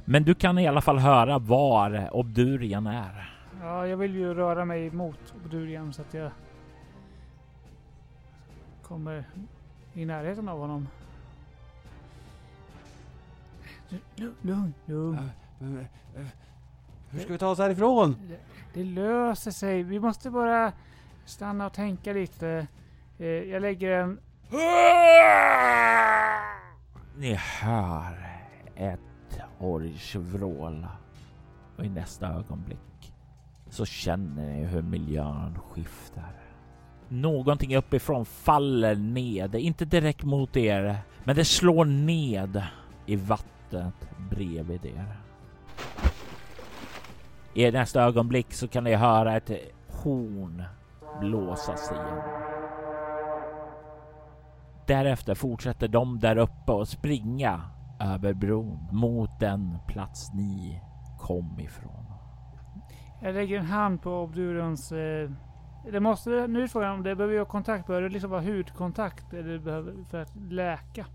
[0.05, 3.33] Men du kan i alla fall höra var Obdurian är.
[3.61, 6.31] Ja, jag vill ju röra mig mot Obdurian så att jag
[8.81, 9.23] kommer
[9.93, 10.87] i närheten av honom.
[14.15, 15.17] Lugn, lugn, lugn.
[15.61, 16.25] Eh,
[17.09, 18.15] Hur ska vi ta oss härifrån?
[18.27, 18.37] Det,
[18.73, 19.83] det löser sig.
[19.83, 20.71] Vi måste bara
[21.25, 22.67] stanna och tänka lite.
[23.19, 24.19] Eh, jag lägger en...
[27.17, 28.27] Ni hör
[28.75, 30.87] ett orgvrål
[31.77, 33.13] och i nästa ögonblick
[33.69, 36.35] så känner ni hur miljön skiftar.
[37.07, 42.63] Någonting uppifrån faller ned, inte direkt mot er, men det slår ned
[43.05, 45.17] i vattnet bredvid er.
[47.53, 49.51] I nästa ögonblick så kan ni höra ett
[49.87, 50.63] horn
[51.19, 52.42] blåsas igen.
[54.87, 57.61] Därefter fortsätter de där uppe och springa
[57.99, 60.81] över bron mot den plats ni
[61.19, 62.05] kom ifrån.
[63.21, 64.91] Jag lägger en hand på Obdurians...
[64.91, 65.29] Eh,
[65.91, 66.47] det måste...
[66.47, 67.87] Nu är frågan om det behöver jag kontakt.
[67.87, 69.33] Behöver det liksom vara hudkontakt?
[69.33, 71.05] Eller behöver för att läka?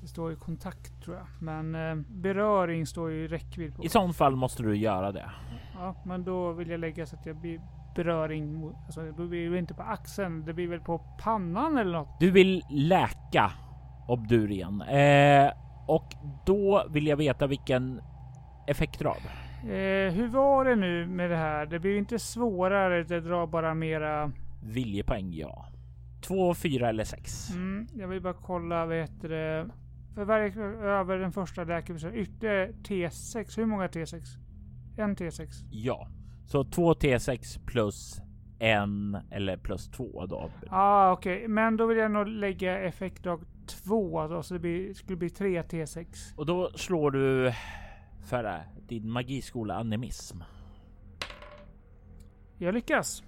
[0.00, 1.26] Det står ju kontakt tror jag.
[1.40, 3.84] Men eh, beröring står ju räckvidd på.
[3.84, 5.30] I sånt fall måste du göra det.
[5.74, 7.60] Ja, men då vill jag lägga så att jag blir
[7.94, 8.72] beröring.
[8.86, 10.44] Alltså det blir ju inte på axeln.
[10.44, 12.20] Det blir väl på pannan eller något.
[12.20, 13.52] Du vill läka
[14.08, 15.52] Obdurian eh,
[15.86, 16.14] och
[16.46, 18.00] då vill jag veta vilken
[18.66, 19.20] effektrad.
[19.62, 21.66] Eh, hur var det nu med det här?
[21.66, 23.04] Det blir inte svårare.
[23.04, 24.32] Det drar bara mera...
[24.62, 25.66] Viljepoäng, ja.
[26.22, 27.50] Två, fyra eller sex.
[27.50, 29.66] Mm, jag vill bara kolla, vad heter det?
[30.14, 33.56] För varje över den första läkarbesöket ytterligare T6.
[33.56, 34.22] Hur många T6?
[34.96, 35.48] En T6.
[35.70, 36.08] Ja,
[36.46, 38.20] så två T6 plus
[38.58, 40.50] en eller plus två då.
[40.62, 41.36] Ja, ah, okej.
[41.36, 41.48] Okay.
[41.48, 45.62] Men då vill jag nog lägga effektdag två då, så det blir, skulle bli tre
[45.62, 46.06] T6.
[46.36, 47.52] Och då slår du
[48.26, 50.38] för din magiskola animism.
[52.58, 53.22] Jag lyckas.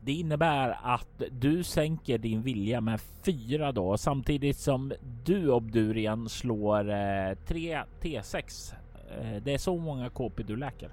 [0.00, 4.92] Det innebär att du sänker din vilja med fyra då samtidigt som
[5.24, 8.74] du Obdurian slår eh, 3 T6.
[9.20, 10.90] Eh, det är så många KP du läker.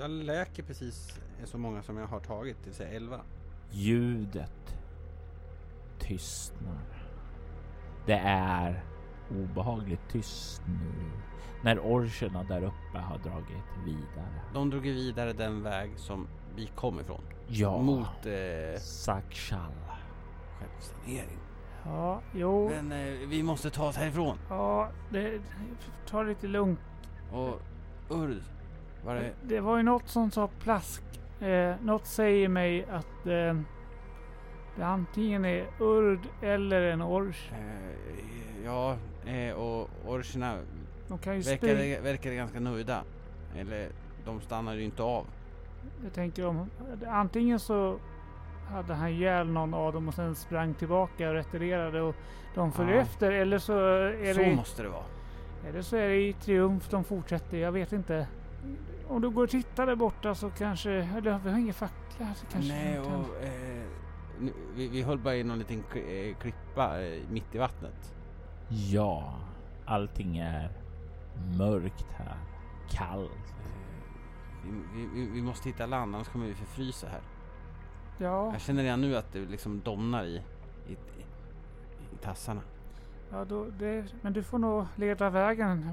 [0.00, 3.20] Jag läker precis så många som jag har tagit, det vill säga 11.
[3.70, 4.76] Ljudet
[5.98, 7.08] tystnar.
[8.06, 8.84] Det är
[9.30, 11.10] obehagligt tyst nu
[11.64, 14.42] när orcherna där uppe har dragit vidare.
[14.54, 17.22] De drog vidare den väg som vi kom ifrån.
[17.48, 17.78] Ja.
[17.78, 19.72] Mot eh, Sakshal.
[20.58, 21.38] Självsanering.
[21.84, 22.68] Ja, jo.
[22.68, 24.38] Men eh, vi måste ta oss härifrån.
[24.48, 25.40] Ja, det,
[26.06, 26.80] ta det lite lugnt.
[27.32, 27.60] Och
[28.08, 28.42] Urd,
[29.04, 29.30] var det...
[29.42, 31.02] Det var ju något som sa plask.
[31.40, 33.60] Eh, något säger mig att eh,
[34.76, 37.50] det antingen är urd eller en ors.
[37.52, 38.96] Eh, ja,
[39.26, 40.54] eh, och orcherna
[41.08, 43.02] verkade, verkade ganska nöjda.
[43.56, 43.88] Eller
[44.24, 45.26] de stannade ju inte av.
[46.04, 46.70] Jag tänker om
[47.08, 47.98] antingen så
[48.68, 52.14] hade han ihjäl någon av dem och sen sprang tillbaka och retirerade och
[52.54, 53.00] de följer Ja.
[53.02, 53.32] efter.
[53.32, 55.04] Eller så är Så det, måste det vara.
[55.68, 57.56] eller så är det i triumf de fortsätter.
[57.58, 58.26] Jag vet inte.
[59.10, 62.34] Om du går och tittar där borta så kanske, eller vi har ingen fackla.
[62.34, 63.84] Så kanske Nej, och eh,
[64.40, 68.14] nu, vi, vi höll bara i någon liten eh, klippa eh, mitt i vattnet.
[68.68, 69.34] Ja,
[69.84, 70.70] allting är
[71.58, 72.36] mörkt här.
[72.90, 73.54] Kallt.
[74.64, 77.20] Vi, vi, vi, vi måste hitta land, annars kommer vi förfrysa här.
[78.18, 80.42] Ja, Jag känner redan nu att det liksom domnar i,
[80.88, 80.96] i, i,
[82.14, 82.60] i tassarna.
[83.30, 85.90] ja då, det, men du får nog leda vägen.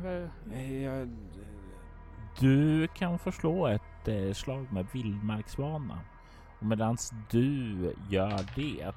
[0.53, 1.09] Eh, Jag,
[2.40, 6.00] Du kan förslå ett eh, slag med vildmarksvana.
[6.60, 6.98] Och medan
[7.32, 8.94] du gör det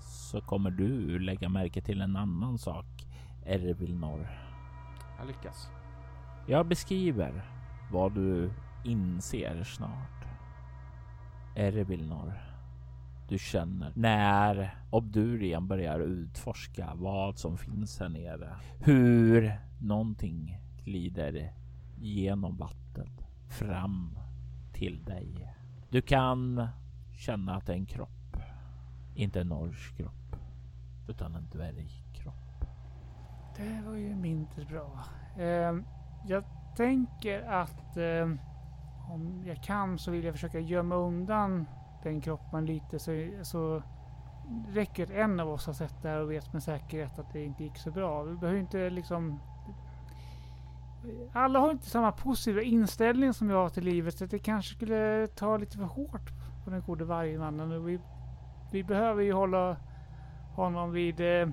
[0.00, 2.86] så kommer du lägga märke till en annan sak.
[3.46, 4.28] Ervilnor.
[5.18, 5.68] jag lyckas.
[6.46, 7.42] Jag beskriver
[7.92, 8.50] vad du
[8.84, 10.24] inser snart.
[11.56, 12.32] Erbilnor,
[13.28, 18.56] du känner när Obdurian börjar utforska vad som finns här nere.
[18.78, 21.52] Hur någonting glider
[22.02, 24.18] genom vattnet fram
[24.72, 25.54] till dig.
[25.90, 26.68] Du kan
[27.18, 28.36] känna att det är en kropp.
[29.14, 30.36] Inte en norsk kropp,
[31.08, 32.64] utan en dvärgkropp.
[33.56, 35.04] Det var ju mindre bra.
[35.36, 35.74] Eh,
[36.26, 36.44] jag
[36.76, 38.30] tänker att eh,
[39.10, 41.66] om jag kan så vill jag försöka gömma undan
[42.02, 43.82] den kroppen lite så, så
[44.68, 47.32] räcker det att en av oss har sett det här och vet med säkerhet att
[47.32, 48.22] det inte gick så bra.
[48.22, 49.40] Vi behöver inte liksom...
[51.32, 55.26] Alla har inte samma positiva inställning som jag har till livet så det kanske skulle
[55.26, 56.30] ta lite för hårt
[56.64, 57.84] på den gode vargmannen.
[57.84, 58.00] Vi,
[58.72, 59.76] vi behöver ju hålla
[60.54, 61.48] honom vid eh,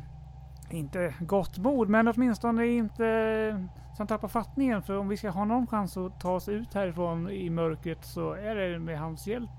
[0.71, 3.55] inte gott mod, men åtminstone inte eh,
[3.91, 4.81] så han tappar fattningen.
[4.81, 8.33] För om vi ska ha någon chans att ta oss ut härifrån i mörkret så
[8.33, 9.49] är det med hans hjälp.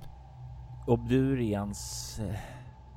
[0.87, 2.37] Obdurians eh,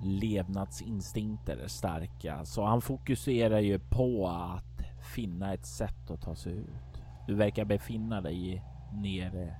[0.04, 4.73] levnadsinstinkter är starka, så han fokuserar ju på att
[5.14, 7.04] finna ett sätt att ta sig ut.
[7.28, 9.56] Du verkar befinna dig nere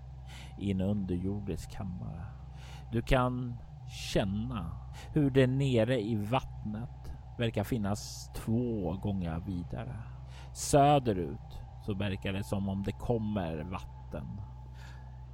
[0.60, 2.26] i en underjordisk kammare.
[2.92, 3.56] Du kan
[4.14, 4.72] känna
[5.14, 9.96] hur det nere i vattnet verkar finnas två gånger vidare.
[10.54, 14.42] Söderut så verkar det som om det kommer vatten.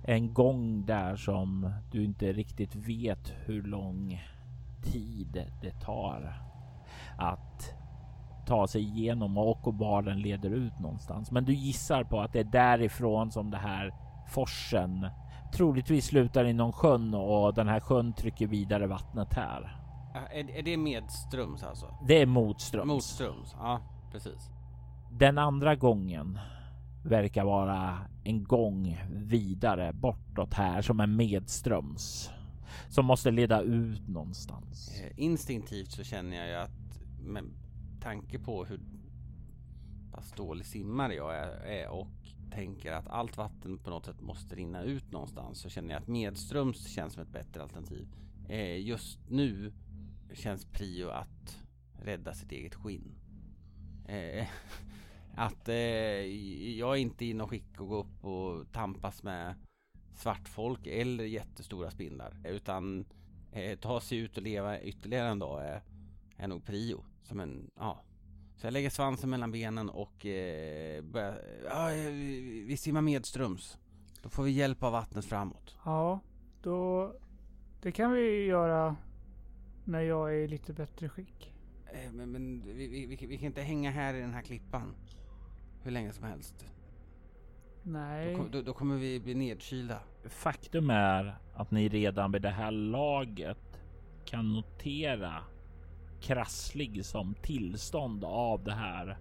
[0.03, 4.21] En gång där som du inte riktigt vet hur lång
[4.83, 6.41] tid det tar
[7.17, 7.78] att
[8.49, 11.31] ta sig igenom och var den leder ut någonstans.
[11.31, 13.93] Men du gissar på att det är därifrån som det här
[14.27, 15.07] forsen
[15.53, 19.75] troligtvis slutar i någon sjön och den här sjön trycker vidare vattnet här.
[20.33, 21.97] Är, är det medströms alltså?
[22.07, 22.87] Det är motströms.
[22.87, 23.81] Motströms, ja
[24.11, 24.49] precis.
[25.11, 26.39] Den andra gången
[27.05, 32.31] verkar vara en gång vidare bortåt här som är medströms.
[32.89, 35.01] Som måste leda ut någonstans.
[35.01, 36.71] Eh, Instinktivt så känner jag ju att
[37.21, 37.43] med
[38.01, 38.79] tanke på hur
[40.11, 42.07] pass dålig simmare jag är, och
[42.51, 46.07] tänker att allt vatten på något sätt måste rinna ut någonstans så känner jag att
[46.07, 48.07] medströms känns som ett bättre alternativ.
[48.49, 49.73] Eh, just nu
[50.33, 51.63] känns prio att
[52.01, 53.15] rädda sitt eget skinn.
[54.07, 54.47] Eh,
[55.35, 55.75] att eh,
[56.77, 59.55] jag är inte i något skick att gå upp och tampas med
[60.15, 62.37] svartfolk eller jättestora spindlar.
[62.45, 63.05] Utan
[63.79, 65.81] ta sig ut och leva ytterligare en dag är,
[66.37, 67.03] är nog prio.
[67.29, 68.03] Som en, ja.
[68.55, 72.11] Så jag lägger svansen mellan benen och eh, börjar, ja, eh,
[72.65, 73.77] vi simmar medströms.
[74.23, 75.75] Då får vi hjälp av vattnet framåt.
[75.85, 76.19] Ja,
[76.63, 77.13] då...
[77.81, 78.95] Det kan vi göra
[79.85, 81.53] när jag är i lite bättre skick.
[81.93, 84.95] Eh, men men vi, vi, vi, vi kan inte hänga här i den här klippan
[85.83, 86.65] hur länge som helst.
[87.83, 88.35] Då, Nej.
[88.35, 89.99] kom, då, då kommer vi bli nedkylda.
[90.25, 93.81] Faktum är att ni redan vid det här laget
[94.25, 95.43] kan notera
[96.21, 99.17] krasslig som tillstånd av det här.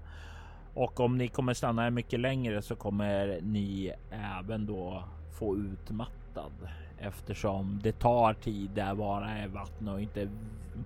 [0.75, 5.05] Och om ni kommer stanna här mycket längre så kommer ni även då
[5.39, 6.53] få utmattad
[6.99, 10.29] eftersom det tar tid där bara är vatten och inte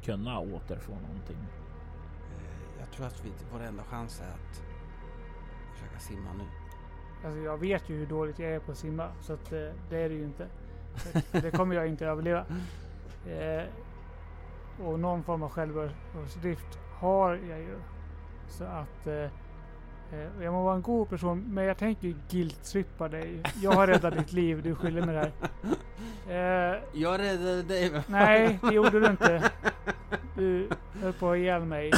[0.05, 1.37] kunna återfå någonting.
[2.39, 4.63] Eh, Jag tror att vi, vår enda chans är att
[5.75, 6.45] försöka simma nu.
[7.25, 9.09] Alltså jag vet ju hur dåligt jag är på att simma.
[9.21, 9.59] Så att, eh,
[9.91, 10.47] det är det ju inte.
[11.33, 12.45] Det kommer jag inte överleva.
[14.85, 17.77] Och någon form av självbevarelsedrift har jag ju.
[18.49, 23.09] Så att eh, eh, jag må vara en god person, men jag tänker ju guilt-trippa
[23.09, 23.43] dig.
[23.63, 25.33] Jag har räddat ditt liv, du skyller mig det här.
[26.75, 28.03] Eh, Jag räddade dig.
[28.07, 29.51] nej, det gjorde du inte.
[30.37, 30.69] Du
[31.03, 31.91] höll på att ihjäl mig.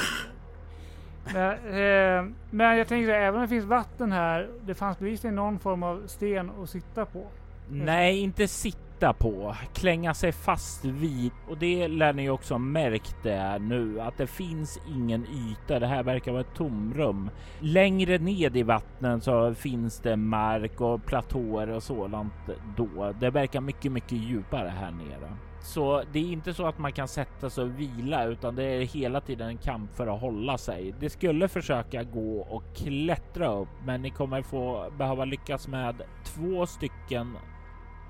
[1.33, 4.99] Men, eh, men jag tänker så här, även om det finns vatten här, det fanns
[4.99, 7.27] bevisligen någon form av sten att sitta på.
[7.71, 11.33] Nej, inte sitta på, klänga sig fast vid.
[11.49, 15.79] Och det lär ni också ha märkt där nu, att det finns ingen yta.
[15.79, 17.31] Det här verkar vara ett tomrum.
[17.61, 22.35] Längre ned i vattnet så finns det mark och platåer och sådant
[22.77, 23.13] då.
[23.21, 25.37] Det verkar mycket, mycket djupare här nere.
[25.65, 28.81] Så det är inte så att man kan sätta sig och vila utan det är
[28.81, 30.95] hela tiden en kamp för att hålla sig.
[31.01, 36.67] Det skulle försöka gå och klättra upp men ni kommer få behöva lyckas med två
[36.67, 37.37] stycken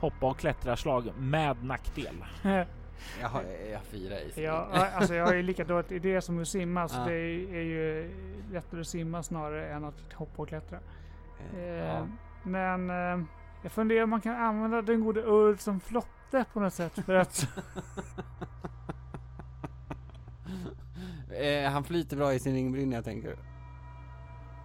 [0.05, 2.25] hoppa och klättraslag med nackdel.
[3.21, 4.45] Jag har, jag har fyra i.
[4.45, 7.05] Ja, alltså jag är lika dåligt i det som att simma, så Ja.
[7.05, 7.15] det
[7.59, 8.11] är ju
[8.53, 10.79] lättare att simma snarare än att hoppa och klättra.
[11.55, 12.07] Eh, Eh, ja.
[12.43, 13.25] Men eh,
[13.63, 17.15] jag funderar om man kan använda den gode Ulf som flotte på något sätt för
[17.15, 17.49] att...
[21.71, 23.37] Han flyter bra i sin ringbrynja tänker du?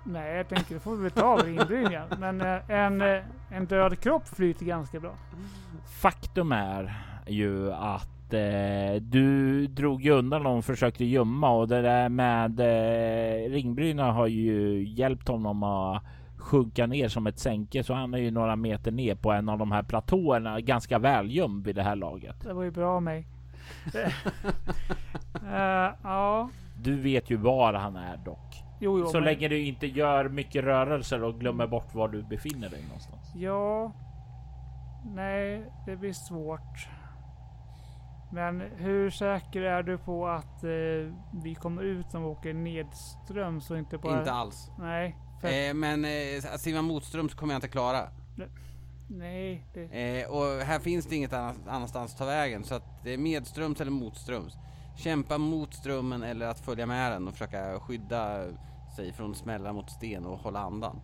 [0.03, 2.07] Nej, jag tänker det får vi ta av ringbrynjan.
[2.19, 5.11] Men eh, en, eh, en död kropp flyter ganska bra.
[6.01, 6.95] Faktum är,
[7.27, 13.51] ju att eh, du drog ju undan och försökte gömma och det där med eh,
[13.51, 16.03] ringbryna har ju hjälpt honom att
[16.37, 19.57] sjunka ner som ett sänke så han är ju några meter ner på en av
[19.57, 22.35] de här platåerna ganska väl gömd vid det här laget.
[22.43, 23.27] Det var ju bra av mig.
[25.53, 26.49] Eh, ja,
[26.83, 28.48] Du vet ju var han är dock.
[28.79, 29.07] Jo, jo.
[29.07, 32.83] Så men- länge du inte gör mycket rörelser och glömmer bort var du befinner dig
[32.83, 33.31] någonstans.
[33.35, 33.91] Ja.
[35.15, 36.87] Nej, det blir svårt.
[38.31, 41.13] Men hur säker är du på att eh,
[41.43, 44.19] vi kommer ut om vi åker nedströms och inte bara...
[44.19, 44.71] Inte alls.
[44.79, 45.15] Nej.
[45.41, 48.01] För, Eh, men eh, att simma motströms kommer jag inte klara.
[49.09, 49.65] nej.
[49.73, 49.83] Det,
[50.21, 53.17] Eh, och här finns det inget annat, annanstans att ta vägen så att det är
[53.17, 54.53] medströms eller motströms.
[54.99, 58.45] Kämpa mot strömmen eller att följa med den och försöka skydda
[58.95, 61.01] sig från smällar mot sten och hålla andan.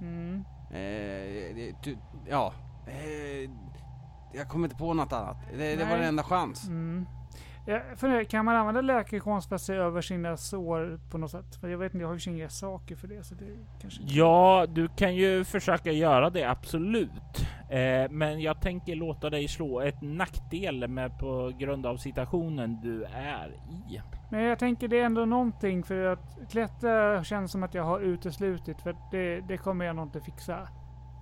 [0.00, 0.44] mm.
[0.70, 2.52] Eh, du, ja,
[2.86, 3.50] eh,
[4.32, 5.36] jag kommer inte på något annat.
[5.56, 6.68] Det, det var den enda chans.
[6.68, 7.06] Mm.
[7.66, 11.56] Jag funderar, kan man använda läkekonst för att se över sina sår på något sätt?
[11.60, 13.24] För jag vet inte, jag har ju inga saker för det.
[13.24, 13.44] Så det
[13.80, 17.10] kanske inte- Ja, du kan ju försöka göra det absolut.
[17.70, 23.04] Eh, men jag tänker låta dig slå ett nackdel med på grund av situationen du
[23.04, 23.48] är
[23.90, 24.00] i.
[24.30, 28.00] Men jag tänker det är ändå någonting för att klättra känns som att jag har
[28.00, 30.68] uteslutit för det, det kommer jag nog inte fixa.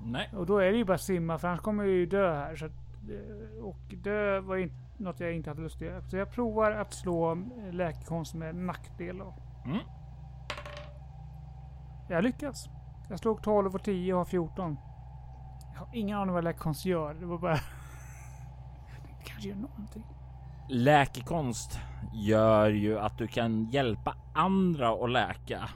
[0.05, 2.57] Nej, Och då är det ju bara simma för annars kommer jag ju dö här.
[2.57, 2.73] Så att,
[3.11, 4.71] eh, och dö var ju
[5.03, 6.03] något jag inte hade lust att göra.
[6.03, 9.35] Så jag provar att slå eh, läkekonst med nackdel då.
[9.65, 9.79] Mm.
[12.09, 12.69] Jag lyckas.
[13.09, 14.77] Jag slog 12 och 10 och har 14.
[15.73, 17.15] Jag har ingen aning vad läkekonst gör.
[17.15, 17.55] Det var bara...
[19.03, 20.05] det kanske gör någonting.
[20.69, 21.79] läkekonst
[22.15, 25.69] gör ju att du kan hjälpa andra att läka.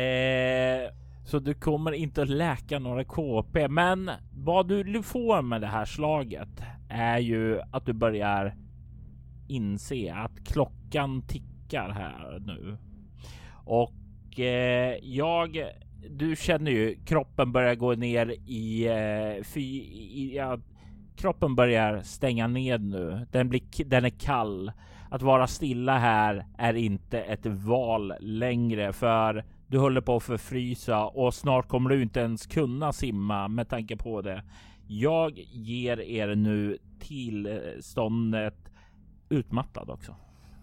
[0.00, 0.92] Eh,
[1.24, 5.84] så du kommer inte att läka några KP, men vad du får med det här
[5.84, 8.54] slaget är ju att du börjar
[9.48, 12.76] inse att klockan tickar här nu.
[13.64, 15.66] Och eh, jag,
[16.10, 20.58] du känner ju kroppen börjar gå ner i, eh, fy, i ja,
[21.16, 23.26] kroppen börjar stänga ned nu.
[23.32, 24.72] Den, blir, den är kall.
[25.10, 31.04] Att vara stilla här är inte ett val längre för du håller på att förfrysa
[31.04, 34.42] och snart kommer du inte ens kunna simma med tanke på det.
[34.88, 38.54] Jag ger er nu tillståndet
[39.28, 40.14] utmattad också.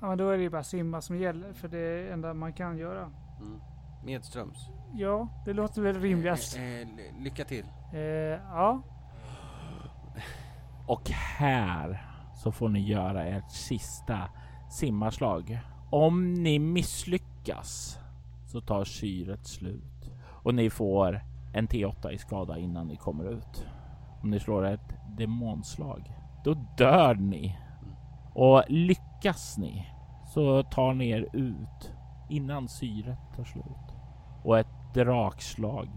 [0.02, 1.54] Ja men då är det ju bara simma som gäller.
[1.54, 3.12] För det är det enda man kan göra.
[3.42, 3.60] Mm.
[4.06, 4.58] Medströms.
[4.94, 6.58] Ja, det låter väl rimligast.
[6.58, 7.66] Eh, eh, ly- lycka till.
[7.94, 8.82] Eh, ja.
[10.88, 12.06] Och här
[12.44, 14.30] så får ni göra ert sista
[14.72, 15.60] simmarslag.
[15.92, 17.98] Om ni misslyckas
[18.52, 20.12] så tar syret slut
[20.44, 21.22] och ni får
[21.54, 23.66] en T8 i skada innan ni kommer ut.
[24.24, 26.12] Om ni slår ett demonslag,
[26.44, 27.58] då dör ni.
[28.34, 29.88] Och lyckas ni
[30.26, 31.92] så tar ni er ut
[32.30, 33.96] innan syret tar slut.
[34.44, 35.90] Och ett drakslag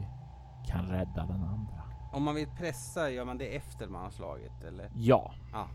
[0.67, 1.83] kan rädda den andra.
[2.13, 4.91] Om man vill pressa, gör man det efter man har slagit eller?
[4.95, 5.67] Ja, Ja.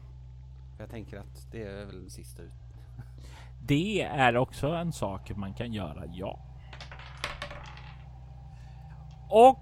[0.79, 2.51] Jag tänker att det är väl den sista ut.
[3.67, 6.39] Det är också en sak man kan göra, ja.
[9.29, 9.59] Och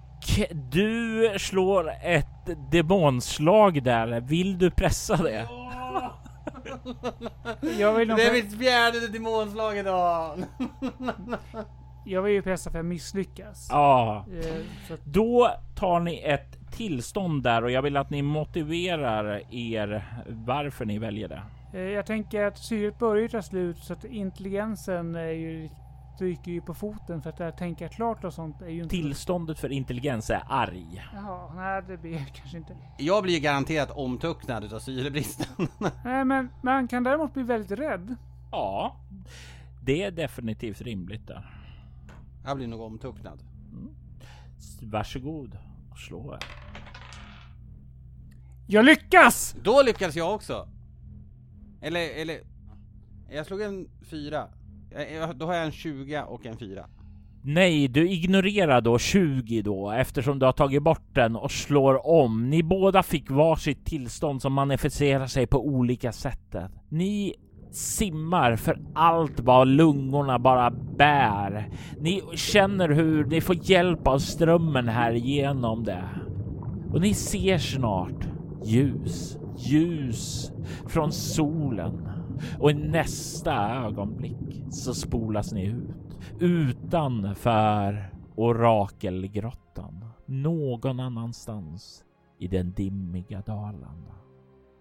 [0.72, 2.29] du slår ett
[2.72, 4.22] demonslag där.
[4.22, 5.48] Vill du pressa det?
[7.80, 10.38] Jag vill, nog Det är mitt fjärde demonslag idag!
[12.06, 13.68] jag vill ju pressa för att misslyckas.
[13.72, 14.26] Ja.
[14.34, 14.56] Eh,
[14.88, 20.06] så att, Då tar ni ett tillstånd där och jag vill att ni motiverar er
[20.28, 21.42] varför ni väljer det.
[21.74, 25.70] eh, jag tänker att syret börjar ta slut så att intelligensen är ju,
[26.20, 28.96] stryker ju på foten för att det här tänka klart och sånt är ju inte...
[28.96, 31.04] Tillståndet för intelligens är arg.
[31.14, 32.78] Jaha, nej det blir kanske inte.
[32.98, 35.68] Jag blir ju garanterat omtucknad utav syrebristen.
[36.04, 38.16] Nej men man kan däremot bli väldigt rädd.
[38.52, 38.96] Ja,
[39.84, 41.50] det är definitivt rimligt där.
[42.46, 43.44] Jag blir nog omtucknad.
[44.82, 45.58] Varsågod
[45.92, 46.38] och slå.
[48.68, 49.56] Jag lyckas!
[49.64, 50.70] Då lyckades jag också!
[51.82, 52.42] Eller, eller...
[53.30, 54.48] Jag slog en fyra.
[54.92, 56.86] Eh, eh, då har jag en 20 och en fyra.
[57.44, 62.50] Nej, du ignorerar då 20 då eftersom du har tagit bort den och slår om.
[62.50, 66.56] Ni båda fick varsitt tillstånd som manifesterar sig på olika sätt.
[66.90, 67.36] Ni
[67.72, 71.70] simmar för allt vad lungorna bara bär.
[72.00, 76.10] Ni känner hur ni får hjälp av strömmen här genom det.
[76.94, 78.28] Och ni ser snart
[78.64, 80.52] ljus, ljus
[80.88, 82.10] från solen.
[82.60, 90.06] Och i nästa ögonblick så spolas ni ut utanför orakelgrottan.
[90.26, 92.04] Någon annanstans
[92.38, 94.06] i den dimmiga dalen.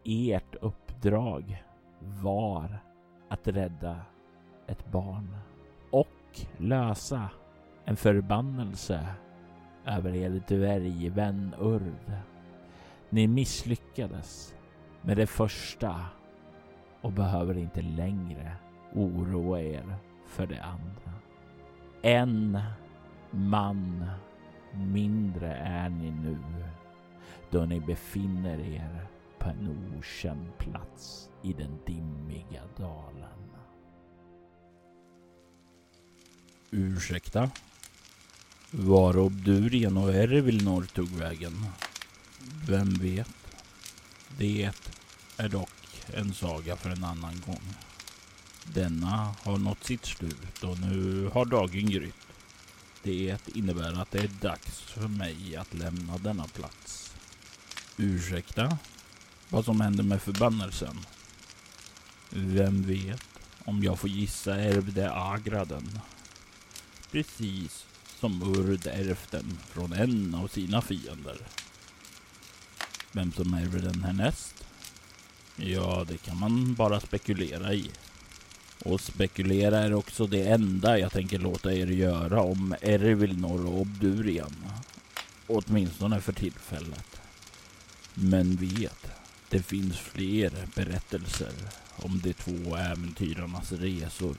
[0.05, 1.65] Ert uppdrag
[2.23, 2.79] var
[3.29, 3.97] att rädda
[4.67, 5.37] ett barn
[5.91, 7.31] och lösa
[7.85, 9.07] en förbannelse
[9.87, 12.13] över er dvärgvän Urd.
[13.11, 14.55] Ni misslyckades
[15.03, 15.97] med det första
[17.01, 18.57] och behöver inte längre
[18.95, 21.13] oroa er för det andra.
[22.03, 22.61] En
[23.31, 24.05] man
[24.73, 26.39] mindre är ni nu
[27.51, 29.07] då ni befinner er
[29.39, 33.51] på en okänd plats i den dimmiga dalen.
[36.71, 37.51] Ursäkta?
[38.71, 41.53] Var Obdurien och Ervilnor tog vägen?
[42.67, 43.29] Vem vet?
[44.39, 44.71] Det
[45.37, 47.75] är dock en saga för en annan gång.
[48.75, 52.15] Denna har nått sitt slut och nu har dagen grytt.
[53.03, 57.15] Det innebär att det är dags för mig att lämna denna plats.
[57.97, 58.79] Ursäkta?
[59.49, 60.97] Vad som händer med förbannelsen?
[62.31, 63.25] Vem vet?
[63.65, 66.01] Om jag får gissa ärvde Agraden.
[67.11, 67.87] Precis
[68.21, 71.39] som Urd ärvt den från en av sina fiender.
[73.13, 74.65] Vem som ärver den härnäst?
[75.57, 77.91] Ja, det kan man bara spekulera i.
[78.85, 84.55] Och spekulera är också det enda jag tänker låta er göra om Ervilnor och Obdurian.
[85.47, 87.21] Åtminstone för tillfället.
[88.15, 89.07] Men vet,
[89.49, 91.53] det finns fler berättelser
[91.97, 94.37] om de två äventyrarnas resor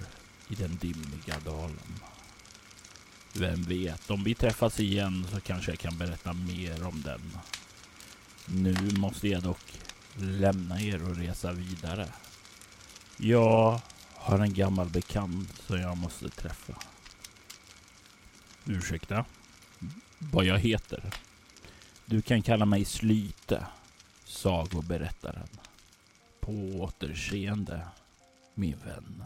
[0.50, 2.00] i den dimmiga dalen.
[3.34, 7.22] Vem vet, om vi träffas igen så kanske jag kan berätta mer om den.
[8.46, 9.74] Nu måste jag dock
[10.16, 12.08] lämna er och resa vidare.
[13.18, 13.82] Ja
[14.30, 16.74] har en gammal bekant som jag måste träffa.
[18.66, 19.26] Ursäkta?
[20.20, 21.04] Vad jag heter?
[22.06, 23.66] Du kan kalla mig Slyte,
[24.26, 25.48] sagoberättaren.
[26.40, 27.82] På återseende,
[28.54, 29.24] min vän.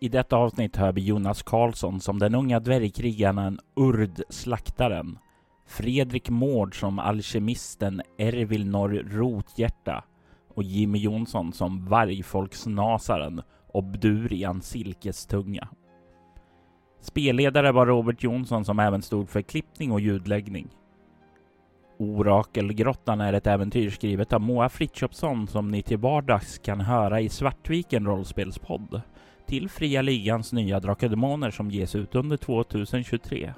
[0.00, 5.18] I detta avsnitt hör vi Jonas Karlsson som den unga dvärgkrigaren Urd Slaktaren,
[5.66, 10.04] Fredrik Mård som alkemisten Ervilnor Rothjärta
[10.54, 15.68] och Jimmy Jonsson som Vargfolksnasaren Obdurian Silkestunga.
[17.00, 20.68] Spelledare var Robert Jonsson som även stod för klippning och ljudläggning.
[21.98, 27.28] Orakelgrottan är ett äventyr skrivet av Moa Frithiofsson som ni till vardags kan höra i
[27.28, 29.02] Svartviken rollspelspodd
[29.46, 33.54] till Fria Ligans nya Drakar som ges ut under 2023.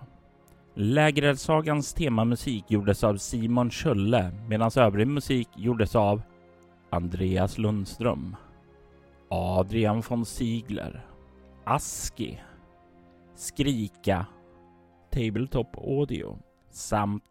[0.74, 6.22] Lägereldssagans temamusik gjordes av Simon Skölle medan övrig musik gjordes av
[6.90, 8.36] Andreas Lundström,
[9.34, 11.04] Adrian von Ziegler,
[11.64, 12.40] Aski,
[13.34, 14.26] Skrika,
[15.10, 16.38] Tabletop Audio
[16.70, 17.24] samt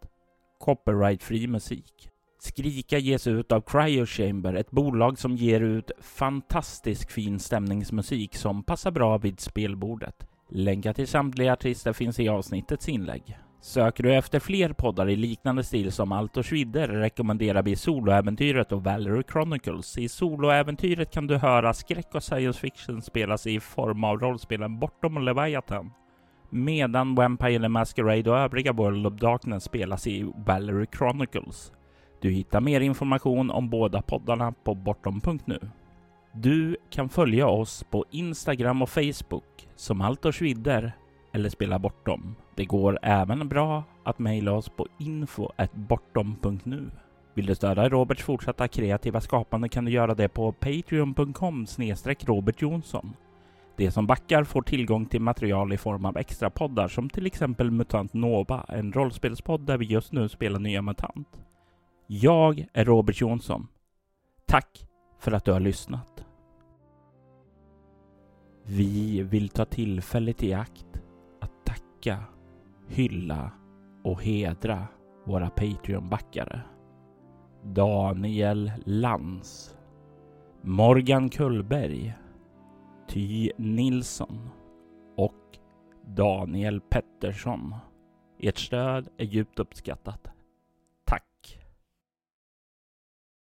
[0.60, 2.10] copyrightfri musik.
[2.40, 8.64] Skrika ges ut av Cryo Chamber, ett bolag som ger ut fantastisk fin stämningsmusik som
[8.64, 10.28] passar bra vid spelbordet.
[10.50, 13.38] Länkar till samtliga artister finns i avsnittets inlägg.
[13.64, 18.72] Söker du efter fler poddar i liknande stil som Allt och Schwider rekommenderar vi Soloäventyret
[18.72, 19.98] och Valerie Chronicles.
[19.98, 25.18] I Soloäventyret kan du höra skräck och science fiction spelas i form av rollspelen Bortom
[25.18, 25.92] och Leviathan.
[26.50, 31.72] Medan Vampire the Masquerade och övriga World of Darkness spelas i Valerie Chronicles.
[32.22, 35.60] Du hittar mer information om båda poddarna på bortom.nu.
[36.34, 40.94] Du kan följa oss på Instagram och Facebook som Allt och Schwider
[41.34, 42.36] eller Spela Bortom.
[42.56, 46.92] Det går även bra att mejla oss på info.bortom.nu.
[47.34, 51.66] Vill du stödja Roberts fortsatta kreativa skapande kan du göra det på patreon.com
[52.26, 53.14] Robert Jonsson.
[53.76, 57.72] De som backar får tillgång till material i form av extra poddar som till exempel
[57.72, 61.28] Mutant Nova, en rollspelspodd där vi just nu spelar nya MUTANT.
[62.08, 63.68] Jag är Robert Jonsson.
[64.46, 64.86] Tack
[65.20, 66.26] för att du har lyssnat.
[68.66, 70.93] Vi vill ta tillfället i akt
[72.04, 72.24] tacka,
[72.88, 73.52] hylla
[74.04, 74.88] och hedra
[75.26, 76.62] våra Patreon-backare.
[77.64, 79.78] Daniel Lans
[80.62, 82.14] Morgan Kullberg
[83.08, 84.50] Ty Nilsson
[85.18, 85.58] och
[86.08, 87.76] Daniel Pettersson.
[88.40, 90.28] Ert stöd är djupt uppskattat.